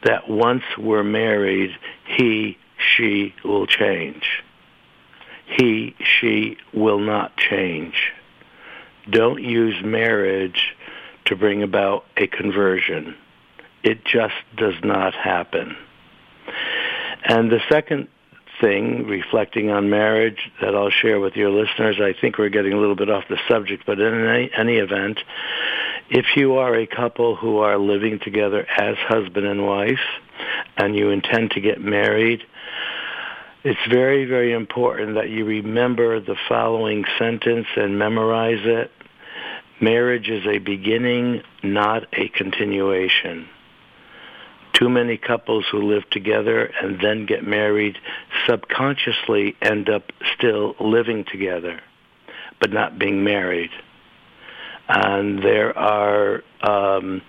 that 0.03 0.29
once 0.29 0.61
we're 0.77 1.03
married, 1.03 1.71
he, 2.05 2.59
she 2.77 3.33
will 3.43 3.65
change. 3.65 4.43
He, 5.47 5.95
she 6.03 6.57
will 6.71 6.99
not 6.99 7.35
change. 7.35 8.11
Don't 9.09 9.41
use 9.41 9.83
marriage 9.83 10.75
to 11.25 11.35
bring 11.35 11.63
about 11.63 12.05
a 12.15 12.27
conversion 12.27 13.15
it 13.83 14.05
just 14.05 14.35
does 14.57 14.75
not 14.83 15.13
happen. 15.13 15.75
And 17.23 17.51
the 17.51 17.61
second 17.69 18.07
thing, 18.61 19.07
reflecting 19.07 19.69
on 19.69 19.89
marriage, 19.89 20.51
that 20.61 20.75
I'll 20.75 20.89
share 20.89 21.19
with 21.19 21.35
your 21.35 21.49
listeners, 21.49 21.97
I 21.99 22.13
think 22.19 22.37
we're 22.37 22.49
getting 22.49 22.73
a 22.73 22.77
little 22.77 22.95
bit 22.95 23.09
off 23.09 23.25
the 23.29 23.39
subject, 23.47 23.85
but 23.85 23.99
in 23.99 24.25
any, 24.25 24.51
any 24.55 24.77
event, 24.77 25.19
if 26.09 26.25
you 26.35 26.55
are 26.55 26.75
a 26.75 26.85
couple 26.85 27.35
who 27.35 27.59
are 27.59 27.77
living 27.77 28.19
together 28.19 28.65
as 28.77 28.97
husband 28.97 29.45
and 29.45 29.65
wife, 29.65 29.99
and 30.77 30.95
you 30.95 31.09
intend 31.09 31.51
to 31.51 31.61
get 31.61 31.81
married, 31.81 32.43
it's 33.63 33.79
very, 33.89 34.25
very 34.25 34.51
important 34.51 35.15
that 35.15 35.29
you 35.29 35.45
remember 35.45 36.19
the 36.19 36.35
following 36.49 37.05
sentence 37.17 37.67
and 37.77 37.97
memorize 37.97 38.59
it. 38.63 38.91
Marriage 39.79 40.29
is 40.29 40.45
a 40.45 40.59
beginning, 40.59 41.41
not 41.63 42.05
a 42.13 42.27
continuation. 42.29 43.47
Too 44.73 44.89
many 44.89 45.17
couples 45.17 45.65
who 45.71 45.81
live 45.81 46.09
together 46.09 46.65
and 46.81 46.99
then 46.99 47.25
get 47.25 47.45
married 47.45 47.97
subconsciously 48.47 49.55
end 49.61 49.89
up 49.89 50.11
still 50.35 50.75
living 50.79 51.25
together, 51.25 51.79
but 52.59 52.71
not 52.71 52.97
being 52.97 53.23
married. 53.23 53.69
And 54.89 55.41
there 55.41 55.77
are 55.77 56.43
um, 56.61 57.21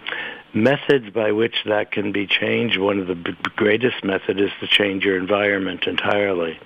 methods 0.55 1.11
by 1.11 1.33
which 1.33 1.55
that 1.67 1.93
can 1.93 2.13
be 2.13 2.27
changed. 2.27 2.79
One 2.79 2.99
of 2.99 3.07
the 3.07 3.15
b- 3.15 3.37
greatest 3.57 4.03
methods 4.03 4.41
is 4.41 4.51
to 4.61 4.67
change 4.67 5.05
your 5.05 5.17
environment 5.17 5.85
entirely. 5.87 6.59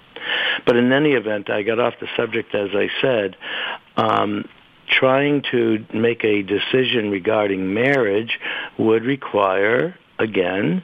But 0.64 0.76
in 0.76 0.92
any 0.92 1.12
event, 1.12 1.50
I 1.50 1.62
got 1.62 1.78
off 1.78 1.94
the 2.00 2.08
subject 2.16 2.54
as 2.54 2.70
I 2.72 2.88
said. 3.00 3.36
Um, 3.96 4.48
trying 4.88 5.42
to 5.50 5.84
make 5.92 6.24
a 6.24 6.42
decision 6.42 7.10
regarding 7.10 7.74
marriage 7.74 8.38
would 8.78 9.04
require 9.04 9.94
again, 10.18 10.82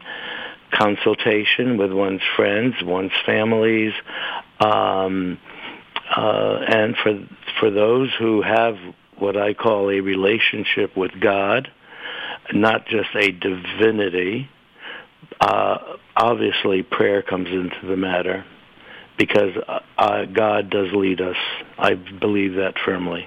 consultation 0.72 1.76
with 1.76 1.92
one's 1.92 2.22
friends, 2.36 2.74
one's 2.82 3.12
families, 3.24 3.92
um, 4.60 5.38
uh, 6.16 6.58
and 6.68 6.96
for 6.96 7.26
for 7.60 7.70
those 7.70 8.10
who 8.18 8.42
have 8.42 8.76
what 9.16 9.36
I 9.36 9.54
call 9.54 9.90
a 9.90 10.00
relationship 10.00 10.96
with 10.96 11.12
God, 11.20 11.70
not 12.52 12.86
just 12.86 13.08
a 13.14 13.30
divinity. 13.30 14.48
Uh, 15.40 15.78
obviously, 16.16 16.82
prayer 16.82 17.22
comes 17.22 17.48
into 17.48 17.86
the 17.86 17.96
matter 17.96 18.44
because 19.16 19.56
uh, 19.68 19.80
uh 19.96 20.24
God 20.26 20.70
does 20.70 20.92
lead 20.92 21.20
us. 21.20 21.36
I 21.78 21.94
believe 21.94 22.54
that 22.54 22.74
firmly. 22.84 23.26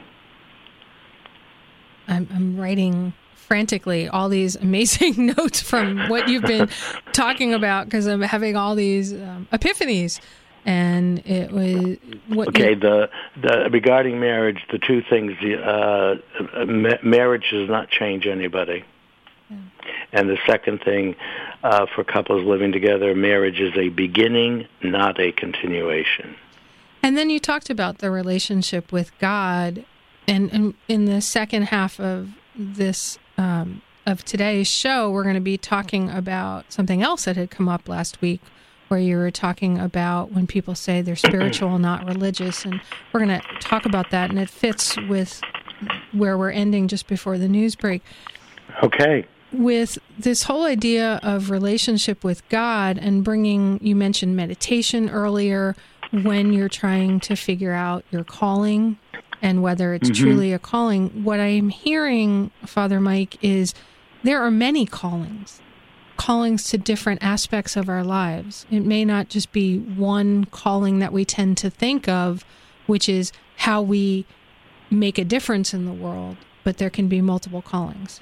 I'm, 2.08 2.28
I'm 2.34 2.58
writing 2.58 3.14
frantically 3.48 4.10
all 4.10 4.30
these 4.30 4.56
amazing 4.58 5.28
notes 5.38 5.62
from 5.62 6.10
what 6.10 6.28
you've 6.28 6.44
been 6.44 6.70
talking 7.14 7.54
about 7.54 7.86
because 7.86 8.06
I'm 8.06 8.22
having 8.22 8.56
all 8.56 8.76
these 8.76 9.14
um, 9.14 9.48
epiphanies. 9.52 10.20
And 10.66 11.20
it 11.20 11.50
was 11.50 11.98
what 12.28 12.50
okay. 12.50 12.72
You, 12.72 12.76
the 12.76 13.10
the 13.42 13.70
regarding 13.72 14.20
marriage, 14.20 14.66
the 14.70 14.78
two 14.78 15.02
things: 15.02 15.32
uh, 15.42 16.16
ma- 16.66 16.98
marriage 17.02 17.46
does 17.52 17.70
not 17.70 17.90
change 17.90 18.28
anybody. 18.28 18.84
Yeah. 19.50 19.58
And 20.12 20.30
the 20.30 20.38
second 20.46 20.82
thing, 20.84 21.16
uh, 21.64 21.86
for 21.96 22.04
couples 22.04 22.46
living 22.46 22.74
together, 22.74 23.16
marriage 23.16 23.62
is 23.62 23.78
a 23.78 23.88
beginning, 23.88 24.68
not 24.84 25.22
a 25.22 25.32
continuation. 25.32 26.36
And 27.02 27.18
then 27.18 27.30
you 27.30 27.40
talked 27.40 27.70
about 27.70 28.00
the 28.00 28.12
relationship 28.12 28.92
with 28.92 29.18
God, 29.20 29.86
and, 30.28 30.52
and 30.52 30.74
in 30.90 31.06
the 31.06 31.22
second 31.22 31.64
half 31.64 31.98
of 31.98 32.32
this 32.54 33.18
um, 33.38 33.82
of 34.06 34.24
today's 34.24 34.68
show, 34.68 35.12
we're 35.12 35.24
going 35.24 35.36
to 35.36 35.42
be 35.42 35.58
talking 35.58 36.10
about 36.10 36.72
something 36.72 37.02
else 37.02 37.26
that 37.26 37.36
had 37.36 37.52
come 37.52 37.68
up 37.68 37.90
last 37.90 38.22
week, 38.22 38.42
where 38.88 39.00
you 39.00 39.18
were 39.18 39.32
talking 39.32 39.78
about 39.78 40.32
when 40.32 40.48
people 40.48 40.76
say 40.76 41.02
they're 41.02 41.16
spiritual, 41.16 41.78
not 41.78 42.06
religious. 42.06 42.64
And 42.64 42.80
we're 43.12 43.26
going 43.26 43.42
to 43.42 43.46
talk 43.60 43.86
about 43.86 44.12
that, 44.12 44.30
and 44.30 44.40
it 44.40 44.50
fits 44.50 44.96
with 45.10 45.42
where 46.14 46.38
we're 46.38 46.52
ending 46.52 46.88
just 46.88 47.08
before 47.08 47.38
the 47.38 47.50
news 47.50 47.76
break. 47.76 48.02
Okay. 48.82 49.26
With 49.52 49.98
this 50.18 50.44
whole 50.44 50.66
idea 50.66 51.20
of 51.24 51.50
relationship 51.50 52.24
with 52.24 52.48
God 52.50 52.98
and 52.98 53.24
bringing, 53.24 53.80
you 53.82 53.96
mentioned 53.96 54.36
meditation 54.36 55.10
earlier, 55.10 55.76
when 56.12 56.54
you're 56.54 56.70
trying 56.70 57.20
to 57.22 57.36
figure 57.36 57.74
out 57.74 58.06
your 58.12 58.24
calling 58.24 58.98
and 59.42 59.62
whether 59.62 59.94
it's 59.94 60.10
mm-hmm. 60.10 60.24
truly 60.24 60.54
a 60.54 60.60
calling. 60.60 61.24
What 61.24 61.40
I'm 61.40 61.70
hearing, 61.70 62.52
Father 62.66 63.00
Mike, 63.00 63.38
is 63.44 63.74
there 64.24 64.42
are 64.42 64.52
many 64.52 64.86
callings, 64.86 65.62
callings 66.18 66.66
to 66.66 66.78
different 66.78 67.24
aspects 67.24 67.76
of 67.76 67.90
our 67.90 68.04
lives. 68.04 68.66
It 68.72 68.82
may 68.82 69.06
not 69.06 69.30
just 69.30 69.52
be 69.52 69.78
one 69.78 70.46
calling 70.46 71.00
that 71.00 71.14
we 71.14 71.26
tend 71.26 71.58
to 71.60 71.70
think 71.70 72.08
of, 72.08 72.44
which 72.88 73.08
is 73.08 73.32
how 73.58 73.82
we 73.82 74.26
make 74.90 75.18
a 75.18 75.26
difference 75.26 75.74
in 75.74 75.86
the 75.86 75.92
world, 75.92 76.38
but 76.64 76.78
there 76.78 76.90
can 76.90 77.08
be 77.08 77.22
multiple 77.22 77.62
callings. 77.62 78.20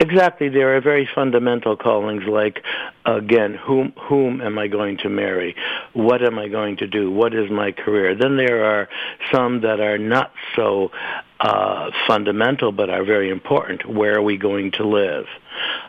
Exactly. 0.00 0.48
There 0.48 0.74
are 0.74 0.80
very 0.80 1.06
fundamental 1.14 1.76
callings 1.76 2.22
like, 2.26 2.64
again, 3.04 3.54
whom, 3.54 3.92
whom 4.08 4.40
am 4.40 4.58
I 4.58 4.66
going 4.66 4.96
to 5.02 5.10
marry? 5.10 5.54
What 5.92 6.24
am 6.24 6.38
I 6.38 6.48
going 6.48 6.78
to 6.78 6.86
do? 6.86 7.10
What 7.10 7.34
is 7.34 7.50
my 7.50 7.72
career? 7.72 8.14
Then 8.14 8.38
there 8.38 8.64
are 8.64 8.88
some 9.30 9.60
that 9.60 9.78
are 9.78 9.98
not 9.98 10.32
so 10.56 10.90
uh, 11.38 11.90
fundamental 12.06 12.72
but 12.72 12.88
are 12.88 13.04
very 13.04 13.28
important. 13.28 13.84
Where 13.84 14.16
are 14.16 14.22
we 14.22 14.38
going 14.38 14.72
to 14.72 14.86
live? 14.86 15.26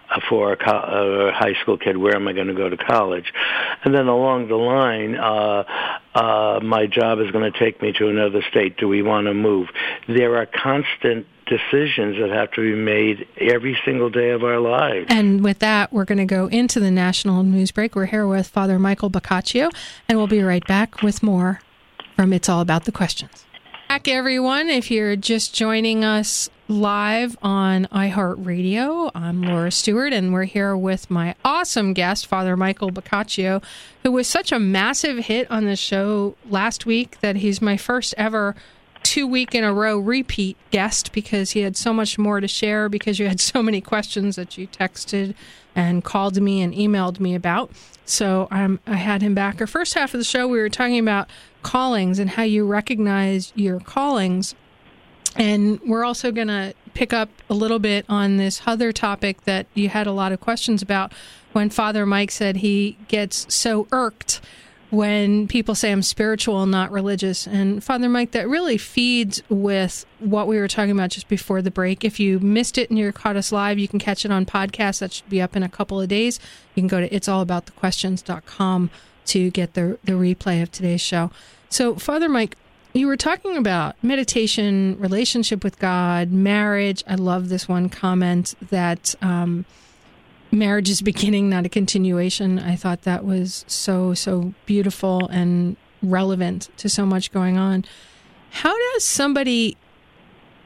Uh, 0.09 0.19
for 0.27 0.51
a, 0.51 0.57
co- 0.57 1.29
a 1.29 1.31
high 1.31 1.53
school 1.61 1.77
kid, 1.77 1.95
where 1.95 2.13
am 2.13 2.27
I 2.27 2.33
going 2.33 2.47
to 2.47 2.53
go 2.53 2.67
to 2.67 2.75
college? 2.75 3.31
And 3.85 3.95
then 3.95 4.07
along 4.07 4.49
the 4.49 4.57
line, 4.57 5.15
uh, 5.15 5.63
uh, 6.13 6.59
my 6.61 6.85
job 6.85 7.19
is 7.21 7.31
going 7.31 7.49
to 7.49 7.57
take 7.57 7.81
me 7.81 7.93
to 7.93 8.09
another 8.09 8.41
state. 8.49 8.75
Do 8.75 8.89
we 8.89 9.01
want 9.03 9.27
to 9.27 9.33
move? 9.33 9.69
There 10.09 10.35
are 10.35 10.45
constant 10.45 11.27
decisions 11.51 12.17
that 12.17 12.29
have 12.29 12.49
to 12.53 12.61
be 12.61 12.73
made 12.73 13.27
every 13.37 13.77
single 13.83 14.09
day 14.09 14.29
of 14.29 14.41
our 14.41 14.59
lives. 14.59 15.07
And 15.09 15.43
with 15.43 15.59
that, 15.59 15.91
we're 15.91 16.05
going 16.05 16.17
to 16.17 16.25
go 16.25 16.47
into 16.47 16.79
the 16.79 16.89
national 16.89 17.43
news 17.43 17.71
break. 17.71 17.93
We're 17.93 18.05
here 18.05 18.25
with 18.25 18.47
Father 18.47 18.79
Michael 18.79 19.09
Boccaccio, 19.09 19.69
and 20.07 20.17
we'll 20.17 20.27
be 20.27 20.41
right 20.41 20.65
back 20.65 21.01
with 21.01 21.21
more 21.21 21.59
from 22.15 22.31
It's 22.31 22.47
All 22.47 22.61
About 22.61 22.85
the 22.85 22.91
Questions. 22.93 23.45
Back, 23.89 24.07
everyone. 24.07 24.69
If 24.69 24.89
you're 24.89 25.17
just 25.17 25.53
joining 25.53 26.05
us 26.05 26.49
live 26.69 27.37
on 27.41 27.87
iHeartRadio, 27.87 29.11
I'm 29.13 29.41
Laura 29.41 29.71
Stewart, 29.71 30.13
and 30.13 30.31
we're 30.31 30.45
here 30.45 30.77
with 30.77 31.11
my 31.11 31.35
awesome 31.43 31.91
guest, 31.91 32.27
Father 32.27 32.55
Michael 32.55 32.91
Boccaccio, 32.91 33.61
who 34.03 34.13
was 34.13 34.27
such 34.27 34.53
a 34.53 34.59
massive 34.59 35.25
hit 35.25 35.51
on 35.51 35.65
the 35.65 35.75
show 35.75 36.37
last 36.49 36.85
week 36.85 37.19
that 37.19 37.35
he's 37.35 37.61
my 37.61 37.75
first 37.75 38.13
ever 38.17 38.55
two 39.03 39.27
week 39.27 39.55
in 39.55 39.63
a 39.63 39.73
row 39.73 39.97
repeat 39.97 40.57
guest 40.71 41.11
because 41.11 41.51
he 41.51 41.61
had 41.61 41.75
so 41.75 41.93
much 41.93 42.17
more 42.17 42.39
to 42.39 42.47
share 42.47 42.89
because 42.89 43.19
you 43.19 43.27
had 43.27 43.39
so 43.39 43.61
many 43.61 43.81
questions 43.81 44.35
that 44.35 44.57
you 44.57 44.67
texted 44.67 45.33
and 45.75 46.03
called 46.03 46.41
me 46.41 46.61
and 46.61 46.73
emailed 46.73 47.19
me 47.19 47.35
about. 47.35 47.71
So 48.05 48.47
um, 48.51 48.79
I 48.85 48.95
had 48.95 49.21
him 49.21 49.33
back. 49.33 49.61
Our 49.61 49.67
first 49.67 49.93
half 49.93 50.13
of 50.13 50.19
the 50.19 50.23
show, 50.23 50.47
we 50.47 50.59
were 50.59 50.69
talking 50.69 50.99
about 50.99 51.29
callings 51.63 52.19
and 52.19 52.31
how 52.31 52.43
you 52.43 52.65
recognize 52.65 53.53
your 53.55 53.79
callings. 53.79 54.55
And 55.35 55.79
we're 55.81 56.03
also 56.03 56.31
going 56.31 56.49
to 56.49 56.73
pick 56.93 57.13
up 57.13 57.29
a 57.49 57.53
little 57.53 57.79
bit 57.79 58.05
on 58.09 58.37
this 58.37 58.61
other 58.65 58.91
topic 58.91 59.43
that 59.43 59.65
you 59.73 59.89
had 59.89 60.07
a 60.07 60.11
lot 60.11 60.31
of 60.31 60.41
questions 60.41 60.81
about 60.81 61.13
when 61.53 61.69
Father 61.69 62.05
Mike 62.05 62.31
said 62.31 62.57
he 62.57 62.97
gets 63.07 63.53
so 63.53 63.87
irked 63.91 64.41
when 64.91 65.47
people 65.47 65.73
say 65.73 65.91
I'm 65.91 66.01
spiritual, 66.01 66.65
not 66.65 66.91
religious. 66.91 67.47
And 67.47 67.83
Father 67.83 68.09
Mike, 68.09 68.31
that 68.31 68.47
really 68.47 68.77
feeds 68.77 69.41
with 69.49 70.05
what 70.19 70.47
we 70.47 70.57
were 70.57 70.67
talking 70.67 70.91
about 70.91 71.11
just 71.11 71.29
before 71.29 71.61
the 71.61 71.71
break. 71.71 72.03
If 72.03 72.19
you 72.19 72.39
missed 72.39 72.77
it 72.77 72.89
and 72.89 72.99
you 72.99 73.11
caught 73.13 73.37
us 73.37 73.53
live, 73.53 73.79
you 73.79 73.87
can 73.87 73.99
catch 73.99 74.25
it 74.25 74.31
on 74.31 74.45
podcast. 74.45 74.99
That 74.99 75.13
should 75.13 75.29
be 75.29 75.41
up 75.41 75.55
in 75.55 75.63
a 75.63 75.69
couple 75.69 75.99
of 75.99 76.09
days. 76.09 76.39
You 76.75 76.81
can 76.81 76.87
go 76.87 76.99
to 76.99 77.09
it'sallaboutthequestions.com 77.09 78.89
to 79.27 79.49
get 79.51 79.73
the, 79.75 79.97
the 80.03 80.13
replay 80.13 80.61
of 80.61 80.71
today's 80.71 81.01
show. 81.01 81.31
So, 81.69 81.95
Father 81.95 82.27
Mike, 82.27 82.57
you 82.91 83.07
were 83.07 83.15
talking 83.15 83.55
about 83.55 83.95
meditation, 84.03 84.97
relationship 84.99 85.63
with 85.63 85.79
God, 85.79 86.31
marriage. 86.31 87.01
I 87.07 87.15
love 87.15 87.47
this 87.47 87.69
one 87.69 87.87
comment 87.87 88.55
that 88.69 89.15
um, 89.21 89.63
marriage 90.51 90.89
is 90.89 91.01
beginning, 91.01 91.49
not 91.49 91.65
a 91.65 91.69
continuation. 91.69 92.59
I 92.59 92.75
thought 92.75 93.03
that 93.03 93.25
was 93.25 93.65
so, 93.67 94.13
so 94.13 94.53
beautiful 94.65 95.27
and 95.27 95.77
relevant 96.03 96.69
to 96.77 96.89
so 96.89 97.05
much 97.05 97.31
going 97.31 97.57
on. 97.57 97.85
How 98.51 98.75
does 98.93 99.05
somebody 99.05 99.77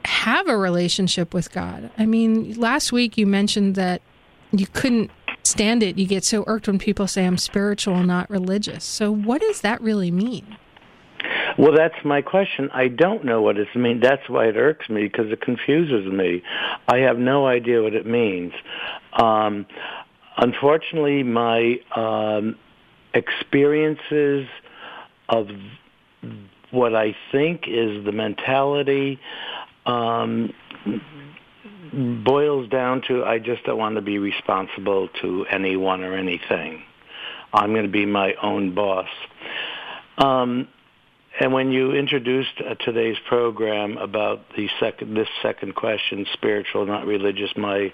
have 0.06 0.48
a 0.48 0.58
relationship 0.58 1.34
with 1.34 1.52
God? 1.52 1.92
I 1.98 2.06
mean, 2.06 2.54
last 2.60 2.92
week 2.92 3.18
you 3.18 3.28
mentioned 3.28 3.76
that 3.76 4.02
you 4.52 4.68
couldn't 4.68 5.12
stand 5.44 5.84
it. 5.84 5.98
You 5.98 6.08
get 6.08 6.24
so 6.24 6.44
irked 6.48 6.68
when 6.68 6.80
people 6.80 7.08
say 7.08 7.26
I'm 7.26 7.38
spiritual, 7.38 8.04
not 8.04 8.30
religious. 8.30 8.84
So, 8.84 9.12
what 9.12 9.42
does 9.42 9.62
that 9.62 9.82
really 9.82 10.12
mean? 10.12 10.58
Well, 11.58 11.74
that's 11.76 11.96
my 12.04 12.22
question. 12.22 12.70
I 12.74 12.88
don't 12.88 13.26
know 13.26 13.42
what 13.42 13.58
it 13.58 13.68
means. 13.76 14.02
That's 14.02 14.28
why 14.30 14.46
it 14.46 14.58
irks 14.58 14.90
me 14.90 15.04
because 15.04 15.32
it 15.32 15.42
confuses 15.42 16.12
me. 16.12 16.44
I 16.88 16.98
have 17.00 17.18
no 17.18 17.48
idea 17.48 17.82
what 17.82 17.94
it 17.94 18.06
means. 18.06 18.54
Um, 19.14 19.66
unfortunately, 20.38 21.24
my 21.24 21.80
um, 21.96 22.56
experiences 23.14 24.48
of 25.30 25.48
what 26.72 26.96
I 26.96 27.16
think 27.32 27.64
is 27.68 28.04
the 28.06 28.12
mentality 28.12 29.20
um, 29.86 30.54
boils 31.94 32.70
down 32.70 33.02
to 33.08 33.24
I 33.24 33.40
just 33.40 33.64
don't 33.64 33.78
want 33.78 33.96
to 33.96 34.02
be 34.02 34.18
responsible 34.18 35.08
to 35.22 35.46
anyone 35.50 36.04
or 36.04 36.16
anything. 36.16 36.84
I'm 37.54 37.72
going 37.72 37.86
to 37.86 37.92
be 37.92 38.06
my 38.06 38.34
own 38.42 38.76
boss. 38.76 39.08
Um, 40.18 40.68
and 41.40 41.52
when 41.52 41.72
you 41.72 41.92
introduced 41.92 42.62
uh, 42.62 42.76
today's 42.76 43.18
program 43.28 43.98
about 43.98 44.46
the 44.56 44.70
second, 44.80 45.16
this 45.16 45.28
second 45.42 45.76
question, 45.76 46.26
spiritual, 46.34 46.86
not 46.86 47.06
religious, 47.06 47.50
my 47.58 47.92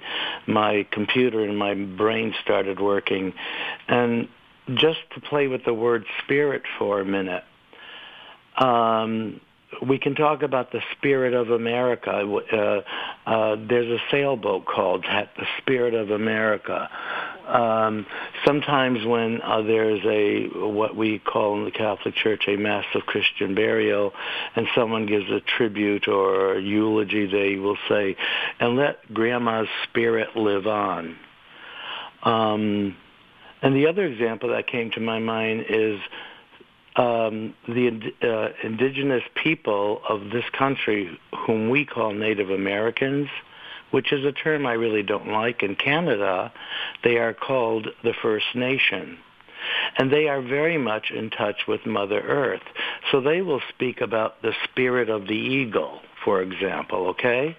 my 0.48 0.86
computer 0.92 1.44
and 1.44 1.58
my 1.58 1.74
brain 1.74 2.34
started 2.44 2.80
working, 2.80 3.34
and 3.88 4.28
just 4.76 5.00
to 5.16 5.22
play 5.22 5.48
with 5.48 5.66
the 5.66 5.74
word 5.74 6.06
spirit 6.24 6.64
for 6.78 7.00
a 7.00 7.06
minute. 7.06 7.44
Um, 8.58 9.42
we 9.82 9.98
can 9.98 10.16
talk 10.16 10.44
about 10.44 10.72
the 10.72 10.82
spirit 10.98 11.34
of 11.34 11.50
America. 11.50 12.12
Uh, 12.12 13.30
uh, 13.30 13.56
there's 13.68 13.90
a 13.90 14.04
sailboat 14.12 14.66
called 14.66 15.04
the 15.04 15.46
Spirit 15.60 15.94
of 15.94 16.12
America. 16.12 16.90
Um, 17.52 18.06
sometimes 18.46 19.06
when 19.06 19.42
uh, 19.42 19.62
there's 19.62 20.00
a 20.06 20.48
what 20.58 20.96
we 20.96 21.20
call 21.20 21.58
in 21.58 21.66
the 21.66 21.72
Catholic 21.72 22.16
Church 22.16 22.46
a 22.48 22.56
mass 22.56 22.86
of 22.96 23.02
Christian 23.02 23.56
burial, 23.56 24.14
and 24.56 24.68
someone 24.74 25.06
gives 25.06 25.30
a 25.30 25.42
tribute 25.58 26.08
or 26.08 26.56
a 26.56 26.62
eulogy, 26.62 27.26
they 27.26 27.58
will 27.58 27.78
say, 27.90 28.16
"And 28.60 28.78
let 28.78 29.14
Grandma's 29.14 29.68
spirit 29.84 30.36
live 30.36 30.66
on." 30.66 31.18
Um, 32.24 32.96
and 33.62 33.76
the 33.76 33.88
other 33.88 34.06
example 34.06 34.50
that 34.50 34.68
came 34.68 34.92
to 34.92 35.00
my 35.02 35.20
mind 35.20 35.66
is 35.70 36.00
um, 36.96 37.54
the 37.68 38.14
uh, 38.22 38.66
indigenous 38.66 39.24
people 39.44 40.02
of 40.08 40.30
this 40.32 40.46
country, 40.58 41.20
whom 41.46 41.70
we 41.70 41.86
call 41.86 42.14
Native 42.14 42.50
Americans, 42.50 43.28
which 43.92 44.12
is 44.12 44.26
a 44.26 44.32
term 44.32 44.66
I 44.66 44.74
really 44.74 45.04
don't 45.04 45.28
like. 45.28 45.64
In 45.64 45.76
Canada, 45.76 46.52
they 47.04 47.18
are 47.18 47.34
called 47.34 47.88
the 48.04 48.14
First 48.22 48.48
Nation. 48.56 49.18
And 49.98 50.12
they 50.12 50.28
are 50.28 50.42
very 50.42 50.78
much 50.78 51.12
in 51.12 51.30
touch 51.30 51.68
with 51.68 51.86
Mother 51.86 52.20
Earth. 52.20 52.64
So 53.12 53.22
they 53.22 53.42
will 53.42 53.62
speak 53.70 54.02
about 54.02 54.42
the 54.42 54.54
spirit 54.64 55.10
of 55.10 55.28
the 55.28 55.34
eagle, 55.34 56.00
for 56.26 56.42
example, 56.42 57.08
okay? 57.10 57.56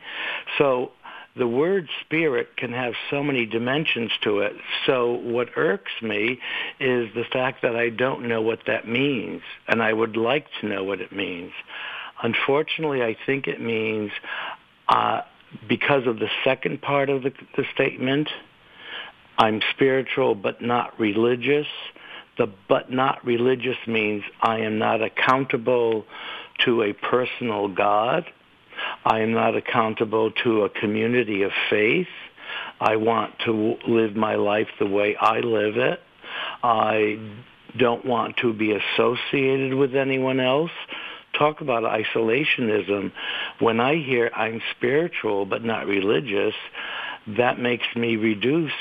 So 0.58 0.92
the 1.36 1.46
word 1.46 1.88
spirit 2.00 2.56
can 2.56 2.72
have 2.72 2.94
so 3.10 3.22
many 3.22 3.46
dimensions 3.46 4.10
to 4.22 4.40
it. 4.40 4.52
So 4.84 5.12
what 5.12 5.50
irks 5.56 5.92
me 6.02 6.38
is 6.80 7.08
the 7.14 7.24
fact 7.32 7.62
that 7.62 7.76
I 7.76 7.88
don't 7.88 8.28
know 8.28 8.42
what 8.42 8.60
that 8.66 8.86
means, 8.86 9.42
and 9.68 9.82
I 9.82 9.92
would 9.92 10.16
like 10.16 10.46
to 10.60 10.68
know 10.68 10.84
what 10.84 11.00
it 11.00 11.12
means. 11.12 11.52
Unfortunately, 12.22 13.02
I 13.02 13.16
think 13.26 13.46
it 13.48 13.60
means 13.60 14.10
uh, 14.88 15.22
because 15.68 16.06
of 16.06 16.18
the 16.18 16.28
second 16.44 16.82
part 16.82 17.08
of 17.08 17.22
the, 17.22 17.32
the 17.56 17.64
statement, 17.74 18.28
I'm 19.38 19.60
spiritual 19.74 20.34
but 20.34 20.62
not 20.62 20.98
religious. 20.98 21.66
The 22.38 22.46
but 22.68 22.90
not 22.90 23.24
religious 23.24 23.76
means 23.86 24.22
I 24.40 24.60
am 24.60 24.78
not 24.78 25.02
accountable 25.02 26.04
to 26.64 26.82
a 26.82 26.92
personal 26.92 27.68
God. 27.68 28.24
I 29.04 29.20
am 29.20 29.32
not 29.32 29.56
accountable 29.56 30.32
to 30.44 30.62
a 30.62 30.70
community 30.70 31.42
of 31.42 31.50
faith. 31.70 32.08
I 32.80 32.96
want 32.96 33.34
to 33.46 33.76
live 33.86 34.16
my 34.16 34.34
life 34.34 34.68
the 34.78 34.86
way 34.86 35.16
I 35.16 35.40
live 35.40 35.76
it. 35.76 36.00
I 36.62 37.18
don't 37.78 38.04
want 38.04 38.36
to 38.38 38.52
be 38.52 38.72
associated 38.72 39.74
with 39.74 39.94
anyone 39.94 40.40
else. 40.40 40.70
Talk 41.38 41.60
about 41.60 41.82
isolationism. 41.84 43.12
When 43.58 43.80
I 43.80 43.96
hear 43.96 44.30
I'm 44.34 44.60
spiritual 44.76 45.46
but 45.46 45.64
not 45.64 45.86
religious, 45.86 46.54
that 47.26 47.58
makes 47.58 47.86
me 47.96 48.16
reduce 48.16 48.72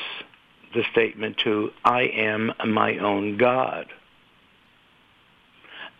the 0.74 0.84
statement 0.92 1.38
to 1.40 1.72
I 1.84 2.04
am 2.04 2.52
my 2.66 2.98
own 2.98 3.38
God. 3.38 3.88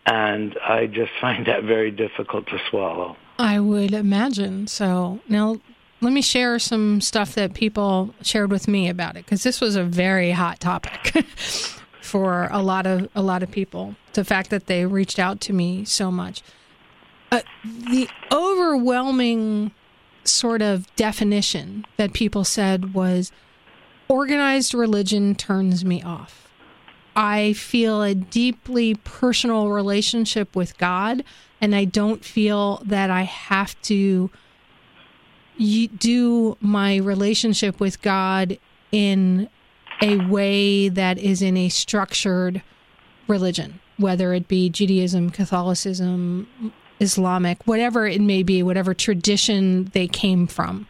And 0.04 0.58
I 0.58 0.86
just 0.86 1.12
find 1.20 1.46
that 1.46 1.64
very 1.64 1.90
difficult 1.90 2.46
to 2.48 2.58
swallow. 2.70 3.16
I 3.38 3.60
would 3.60 3.92
imagine. 3.92 4.66
So 4.66 5.20
now 5.28 5.60
let 6.00 6.12
me 6.12 6.22
share 6.22 6.58
some 6.58 7.00
stuff 7.00 7.34
that 7.34 7.54
people 7.54 8.14
shared 8.22 8.50
with 8.50 8.68
me 8.68 8.88
about 8.88 9.16
it 9.16 9.24
because 9.24 9.42
this 9.42 9.60
was 9.60 9.76
a 9.76 9.84
very 9.84 10.32
hot 10.32 10.60
topic 10.60 11.24
for 12.02 12.48
a 12.50 12.60
lot 12.60 12.86
of 12.86 13.08
a 13.14 13.22
lot 13.22 13.42
of 13.42 13.50
people. 13.50 13.94
The 14.12 14.24
fact 14.24 14.50
that 14.50 14.66
they 14.66 14.84
reached 14.84 15.18
out 15.18 15.40
to 15.42 15.52
me 15.52 15.84
so 15.84 16.10
much. 16.10 16.42
Uh, 17.30 17.40
the 17.64 18.08
overwhelming 18.30 19.70
sort 20.24 20.60
of 20.60 20.94
definition 20.96 21.86
that 21.96 22.12
people 22.12 22.44
said 22.44 22.92
was 22.92 23.32
organized 24.08 24.74
religion 24.74 25.34
turns 25.34 25.84
me 25.84 26.02
off. 26.02 26.48
I 27.16 27.52
feel 27.54 28.02
a 28.02 28.14
deeply 28.14 28.94
personal 28.96 29.68
relationship 29.70 30.54
with 30.54 30.76
God, 30.78 31.24
and 31.60 31.74
I 31.74 31.84
don't 31.84 32.24
feel 32.24 32.82
that 32.84 33.10
I 33.10 33.22
have 33.22 33.80
to 33.82 34.30
do 35.58 36.56
my 36.60 36.96
relationship 36.96 37.80
with 37.80 38.00
God 38.02 38.58
in 38.90 39.48
a 40.02 40.16
way 40.26 40.88
that 40.88 41.16
is 41.18 41.40
in 41.40 41.56
a 41.56 41.68
structured 41.68 42.62
religion, 43.28 43.80
whether 43.96 44.34
it 44.34 44.48
be 44.48 44.68
Judaism, 44.68 45.30
Catholicism, 45.30 46.72
Islamic, 47.00 47.66
whatever 47.66 48.06
it 48.06 48.20
may 48.20 48.42
be, 48.42 48.62
whatever 48.62 48.94
tradition 48.94 49.84
they 49.92 50.08
came 50.08 50.46
from. 50.46 50.86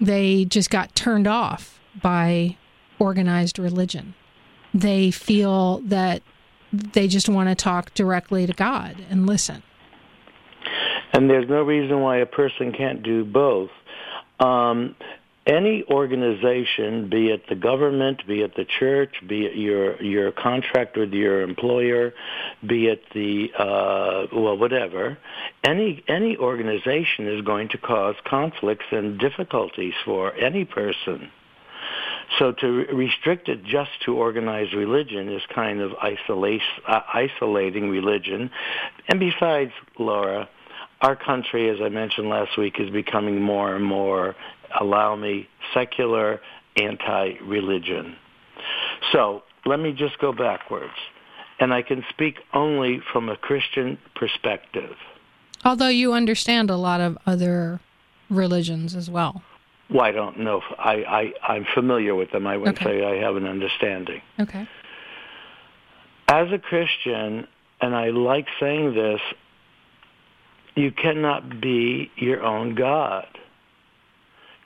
They 0.00 0.44
just 0.44 0.70
got 0.70 0.94
turned 0.94 1.26
off 1.26 1.80
by 2.00 2.56
organized 2.98 3.58
religion. 3.58 4.14
They 4.74 5.10
feel 5.10 5.78
that 5.80 6.22
they 6.72 7.08
just 7.08 7.28
want 7.28 7.48
to 7.48 7.54
talk 7.54 7.92
directly 7.94 8.46
to 8.46 8.52
God 8.52 8.96
and 9.10 9.26
listen. 9.26 9.62
And 11.12 11.28
there's 11.28 11.48
no 11.48 11.62
reason 11.62 12.00
why 12.00 12.18
a 12.18 12.26
person 12.26 12.72
can't 12.72 13.02
do 13.02 13.24
both. 13.24 13.70
Um, 14.40 14.96
any 15.46 15.84
organization, 15.90 17.08
be 17.10 17.28
it 17.28 17.42
the 17.48 17.56
government, 17.56 18.26
be 18.26 18.42
it 18.42 18.54
the 18.56 18.64
church, 18.78 19.14
be 19.26 19.44
it 19.44 19.56
your 19.56 20.00
your 20.00 20.30
contract 20.30 20.96
with 20.96 21.12
your 21.12 21.42
employer, 21.42 22.14
be 22.66 22.86
it 22.86 23.02
the 23.12 23.48
uh, 23.58 24.26
well 24.32 24.56
whatever, 24.56 25.18
any 25.64 26.04
any 26.06 26.36
organization 26.36 27.26
is 27.26 27.44
going 27.44 27.68
to 27.70 27.78
cause 27.78 28.14
conflicts 28.24 28.86
and 28.92 29.18
difficulties 29.18 29.94
for 30.04 30.32
any 30.34 30.64
person. 30.64 31.30
So 32.38 32.52
to 32.52 32.66
restrict 32.94 33.48
it 33.48 33.64
just 33.64 33.90
to 34.06 34.14
organized 34.14 34.74
religion 34.74 35.28
is 35.28 35.42
kind 35.54 35.80
of 35.80 35.92
uh, 35.92 37.00
isolating 37.12 37.90
religion. 37.90 38.50
And 39.08 39.20
besides, 39.20 39.72
Laura, 39.98 40.48
our 41.02 41.16
country, 41.16 41.68
as 41.68 41.78
I 41.82 41.88
mentioned 41.88 42.28
last 42.28 42.56
week, 42.56 42.76
is 42.78 42.88
becoming 42.90 43.42
more 43.42 43.74
and 43.74 43.84
more, 43.84 44.34
allow 44.82 45.16
me, 45.16 45.48
secular, 45.72 46.40
anti-religion. 46.76 48.16
So 49.12 49.42
let 49.64 49.80
me 49.80 49.92
just 49.92 50.18
go 50.18 50.32
backwards. 50.32 50.92
And 51.60 51.72
I 51.72 51.82
can 51.82 52.04
speak 52.10 52.36
only 52.52 53.00
from 53.12 53.28
a 53.28 53.36
Christian 53.36 53.98
perspective. 54.14 54.96
Although 55.64 55.88
you 55.88 56.12
understand 56.12 56.70
a 56.70 56.76
lot 56.76 57.00
of 57.00 57.16
other 57.24 57.80
religions 58.28 58.96
as 58.96 59.08
well. 59.08 59.42
Well, 59.90 60.02
I 60.02 60.10
don't 60.10 60.40
know. 60.40 60.62
I, 60.78 61.32
I, 61.46 61.52
I'm 61.52 61.66
familiar 61.74 62.14
with 62.14 62.32
them. 62.32 62.46
I 62.46 62.56
wouldn't 62.56 62.80
okay. 62.80 63.00
say 63.00 63.04
I 63.04 63.22
have 63.22 63.36
an 63.36 63.46
understanding. 63.46 64.22
Okay. 64.40 64.66
As 66.28 66.48
a 66.50 66.58
Christian, 66.58 67.46
and 67.80 67.94
I 67.94 68.08
like 68.08 68.46
saying 68.58 68.94
this, 68.94 69.20
you 70.74 70.90
cannot 70.90 71.60
be 71.60 72.10
your 72.16 72.42
own 72.42 72.74
God. 72.74 73.26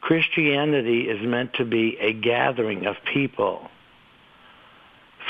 Christianity 0.01 1.09
is 1.09 1.25
meant 1.27 1.55
to 1.55 1.65
be 1.65 1.97
a 2.01 2.13
gathering 2.13 2.87
of 2.87 2.97
people. 3.13 3.69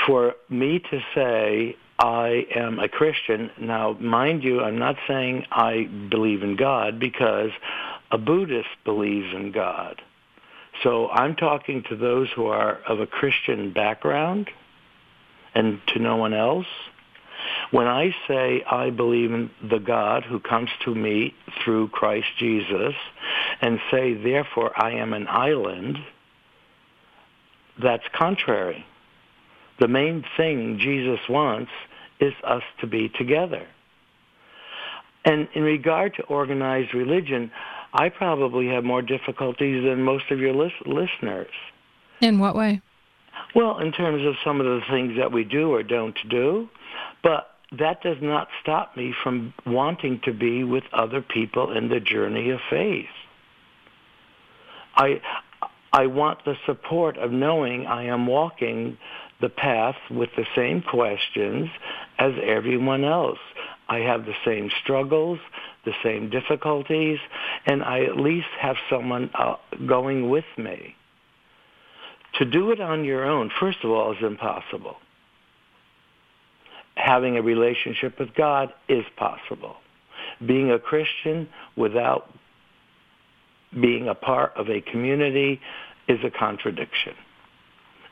For 0.05 0.35
me 0.49 0.79
to 0.79 0.99
say 1.15 1.75
I 1.99 2.45
am 2.55 2.79
a 2.79 2.87
Christian, 2.87 3.49
now 3.59 3.93
mind 3.93 4.43
you, 4.43 4.61
I'm 4.61 4.77
not 4.77 4.95
saying 5.07 5.45
I 5.51 5.89
believe 6.09 6.43
in 6.43 6.55
God 6.55 6.99
because 6.99 7.49
a 8.11 8.17
Buddhist 8.17 8.69
believes 8.85 9.33
in 9.33 9.51
God. 9.51 10.01
So 10.83 11.09
I'm 11.09 11.35
talking 11.35 11.83
to 11.89 11.95
those 11.95 12.29
who 12.35 12.45
are 12.45 12.79
of 12.87 12.99
a 12.99 13.07
Christian 13.07 13.73
background 13.73 14.49
and 15.55 15.81
to 15.87 15.99
no 15.99 16.17
one 16.17 16.33
else. 16.33 16.67
When 17.71 17.87
I 17.87 18.15
say 18.27 18.63
I 18.69 18.89
believe 18.89 19.31
in 19.31 19.49
the 19.69 19.79
God 19.79 20.23
who 20.23 20.39
comes 20.39 20.69
to 20.85 20.93
me 20.93 21.33
through 21.63 21.89
Christ 21.89 22.27
Jesus 22.39 22.93
and 23.61 23.79
say, 23.91 24.13
therefore, 24.13 24.71
I 24.75 24.91
am 24.91 25.13
an 25.13 25.27
island, 25.27 25.97
that's 27.81 28.03
contrary. 28.17 28.85
The 29.79 29.87
main 29.87 30.23
thing 30.35 30.79
Jesus 30.79 31.19
wants 31.29 31.71
is 32.19 32.33
us 32.43 32.63
to 32.81 32.87
be 32.87 33.09
together. 33.09 33.67
And 35.25 35.47
in 35.53 35.63
regard 35.63 36.15
to 36.15 36.23
organized 36.23 36.93
religion, 36.93 37.51
I 37.93 38.09
probably 38.09 38.67
have 38.69 38.83
more 38.83 39.01
difficulties 39.01 39.83
than 39.83 40.01
most 40.03 40.31
of 40.31 40.39
your 40.39 40.53
listeners. 40.53 41.51
In 42.21 42.39
what 42.39 42.55
way? 42.55 42.81
Well, 43.55 43.79
in 43.79 43.91
terms 43.91 44.25
of 44.25 44.35
some 44.43 44.59
of 44.59 44.65
the 44.65 44.81
things 44.89 45.17
that 45.17 45.31
we 45.31 45.43
do 45.43 45.71
or 45.71 45.83
don't 45.83 46.17
do, 46.29 46.69
but 47.27 47.49
that 47.77 48.01
does 48.01 48.17
not 48.21 48.47
stop 48.61 48.95
me 48.95 49.13
from 49.21 49.53
wanting 49.65 50.21
to 50.23 50.31
be 50.31 50.63
with 50.63 50.85
other 50.93 51.21
people 51.21 51.75
in 51.75 51.89
the 51.89 51.99
journey 51.99 52.51
of 52.51 52.59
faith. 52.69 53.09
I 54.95 55.19
I 55.91 56.07
want 56.07 56.45
the 56.45 56.55
support 56.65 57.17
of 57.17 57.31
knowing 57.31 57.85
I 57.85 58.05
am 58.05 58.27
walking 58.27 58.97
the 59.41 59.49
path 59.49 59.97
with 60.09 60.29
the 60.37 60.45
same 60.55 60.81
questions 60.81 61.67
as 62.17 62.31
everyone 62.41 63.03
else. 63.03 63.39
I 63.89 63.97
have 63.99 64.25
the 64.25 64.35
same 64.45 64.69
struggles, 64.81 65.39
the 65.83 65.93
same 66.03 66.29
difficulties, 66.29 67.19
and 67.65 67.83
I 67.83 68.03
at 68.05 68.17
least 68.17 68.47
have 68.59 68.77
someone 68.89 69.29
uh, 69.33 69.55
going 69.85 70.29
with 70.29 70.45
me. 70.57 70.95
To 72.39 72.45
do 72.45 72.71
it 72.71 72.79
on 72.79 73.03
your 73.03 73.25
own, 73.25 73.49
first 73.59 73.79
of 73.83 73.91
all, 73.91 74.13
is 74.13 74.23
impossible 74.23 74.97
having 76.97 77.37
a 77.37 77.41
relationship 77.41 78.19
with 78.19 78.33
God 78.33 78.73
is 78.89 79.05
possible. 79.15 79.77
Being 80.45 80.71
a 80.71 80.79
Christian 80.79 81.47
without 81.75 82.31
being 83.79 84.07
a 84.07 84.15
part 84.15 84.53
of 84.55 84.69
a 84.69 84.81
community 84.81 85.61
is 86.07 86.19
a 86.23 86.31
contradiction. 86.31 87.13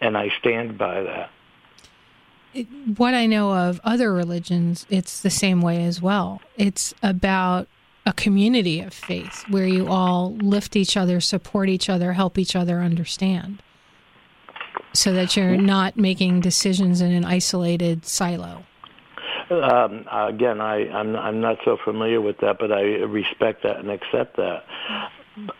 And 0.01 0.17
I 0.17 0.29
stand 0.39 0.77
by 0.77 1.01
that. 1.03 1.29
What 2.97 3.13
I 3.13 3.25
know 3.25 3.53
of 3.53 3.81
other 3.83 4.13
religions, 4.13 4.85
it's 4.89 5.21
the 5.21 5.29
same 5.29 5.61
way 5.61 5.83
as 5.83 6.01
well. 6.01 6.41
It's 6.57 6.93
about 7.01 7.67
a 8.05 8.13
community 8.13 8.81
of 8.81 8.93
faith 8.93 9.43
where 9.49 9.65
you 9.65 9.87
all 9.87 10.35
lift 10.35 10.75
each 10.75 10.95
other, 10.95 11.19
support 11.19 11.69
each 11.69 11.89
other, 11.89 12.13
help 12.13 12.37
each 12.37 12.55
other 12.55 12.81
understand 12.81 13.61
so 14.93 15.13
that 15.13 15.35
you're 15.35 15.57
not 15.57 15.97
making 15.97 16.39
decisions 16.41 17.01
in 17.01 17.11
an 17.11 17.25
isolated 17.25 18.05
silo. 18.05 18.63
Um, 19.49 20.05
again, 20.11 20.59
I, 20.59 20.89
I'm, 20.89 21.15
I'm 21.15 21.41
not 21.41 21.57
so 21.65 21.77
familiar 21.83 22.21
with 22.21 22.37
that, 22.39 22.57
but 22.59 22.71
I 22.71 22.81
respect 22.81 23.63
that 23.63 23.77
and 23.77 23.91
accept 23.91 24.37
that. 24.37 24.63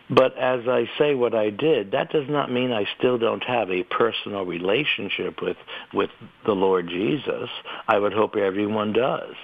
But 0.09 0.37
as 0.37 0.61
I 0.67 0.85
say 0.97 1.15
what 1.15 1.35
I 1.35 1.49
did, 1.49 1.91
that 1.91 2.09
does 2.09 2.29
not 2.29 2.51
mean 2.51 2.71
I 2.71 2.85
still 2.97 3.17
don't 3.17 3.43
have 3.43 3.69
a 3.69 3.83
personal 3.83 4.45
relationship 4.45 5.41
with, 5.41 5.57
with 5.93 6.09
the 6.45 6.53
Lord 6.53 6.87
Jesus. 6.87 7.49
I 7.87 7.99
would 7.99 8.13
hope 8.13 8.35
everyone 8.35 8.93
does. 8.93 9.35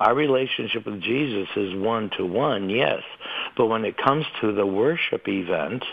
Our 0.00 0.14
relationship 0.14 0.86
with 0.86 1.00
Jesus 1.00 1.48
is 1.56 1.74
one 1.74 2.10
to 2.16 2.24
one, 2.24 2.70
yes. 2.70 3.02
But 3.56 3.66
when 3.66 3.84
it 3.84 3.96
comes 3.96 4.24
to 4.40 4.52
the 4.52 4.66
worship 4.66 5.28
event, 5.28 5.84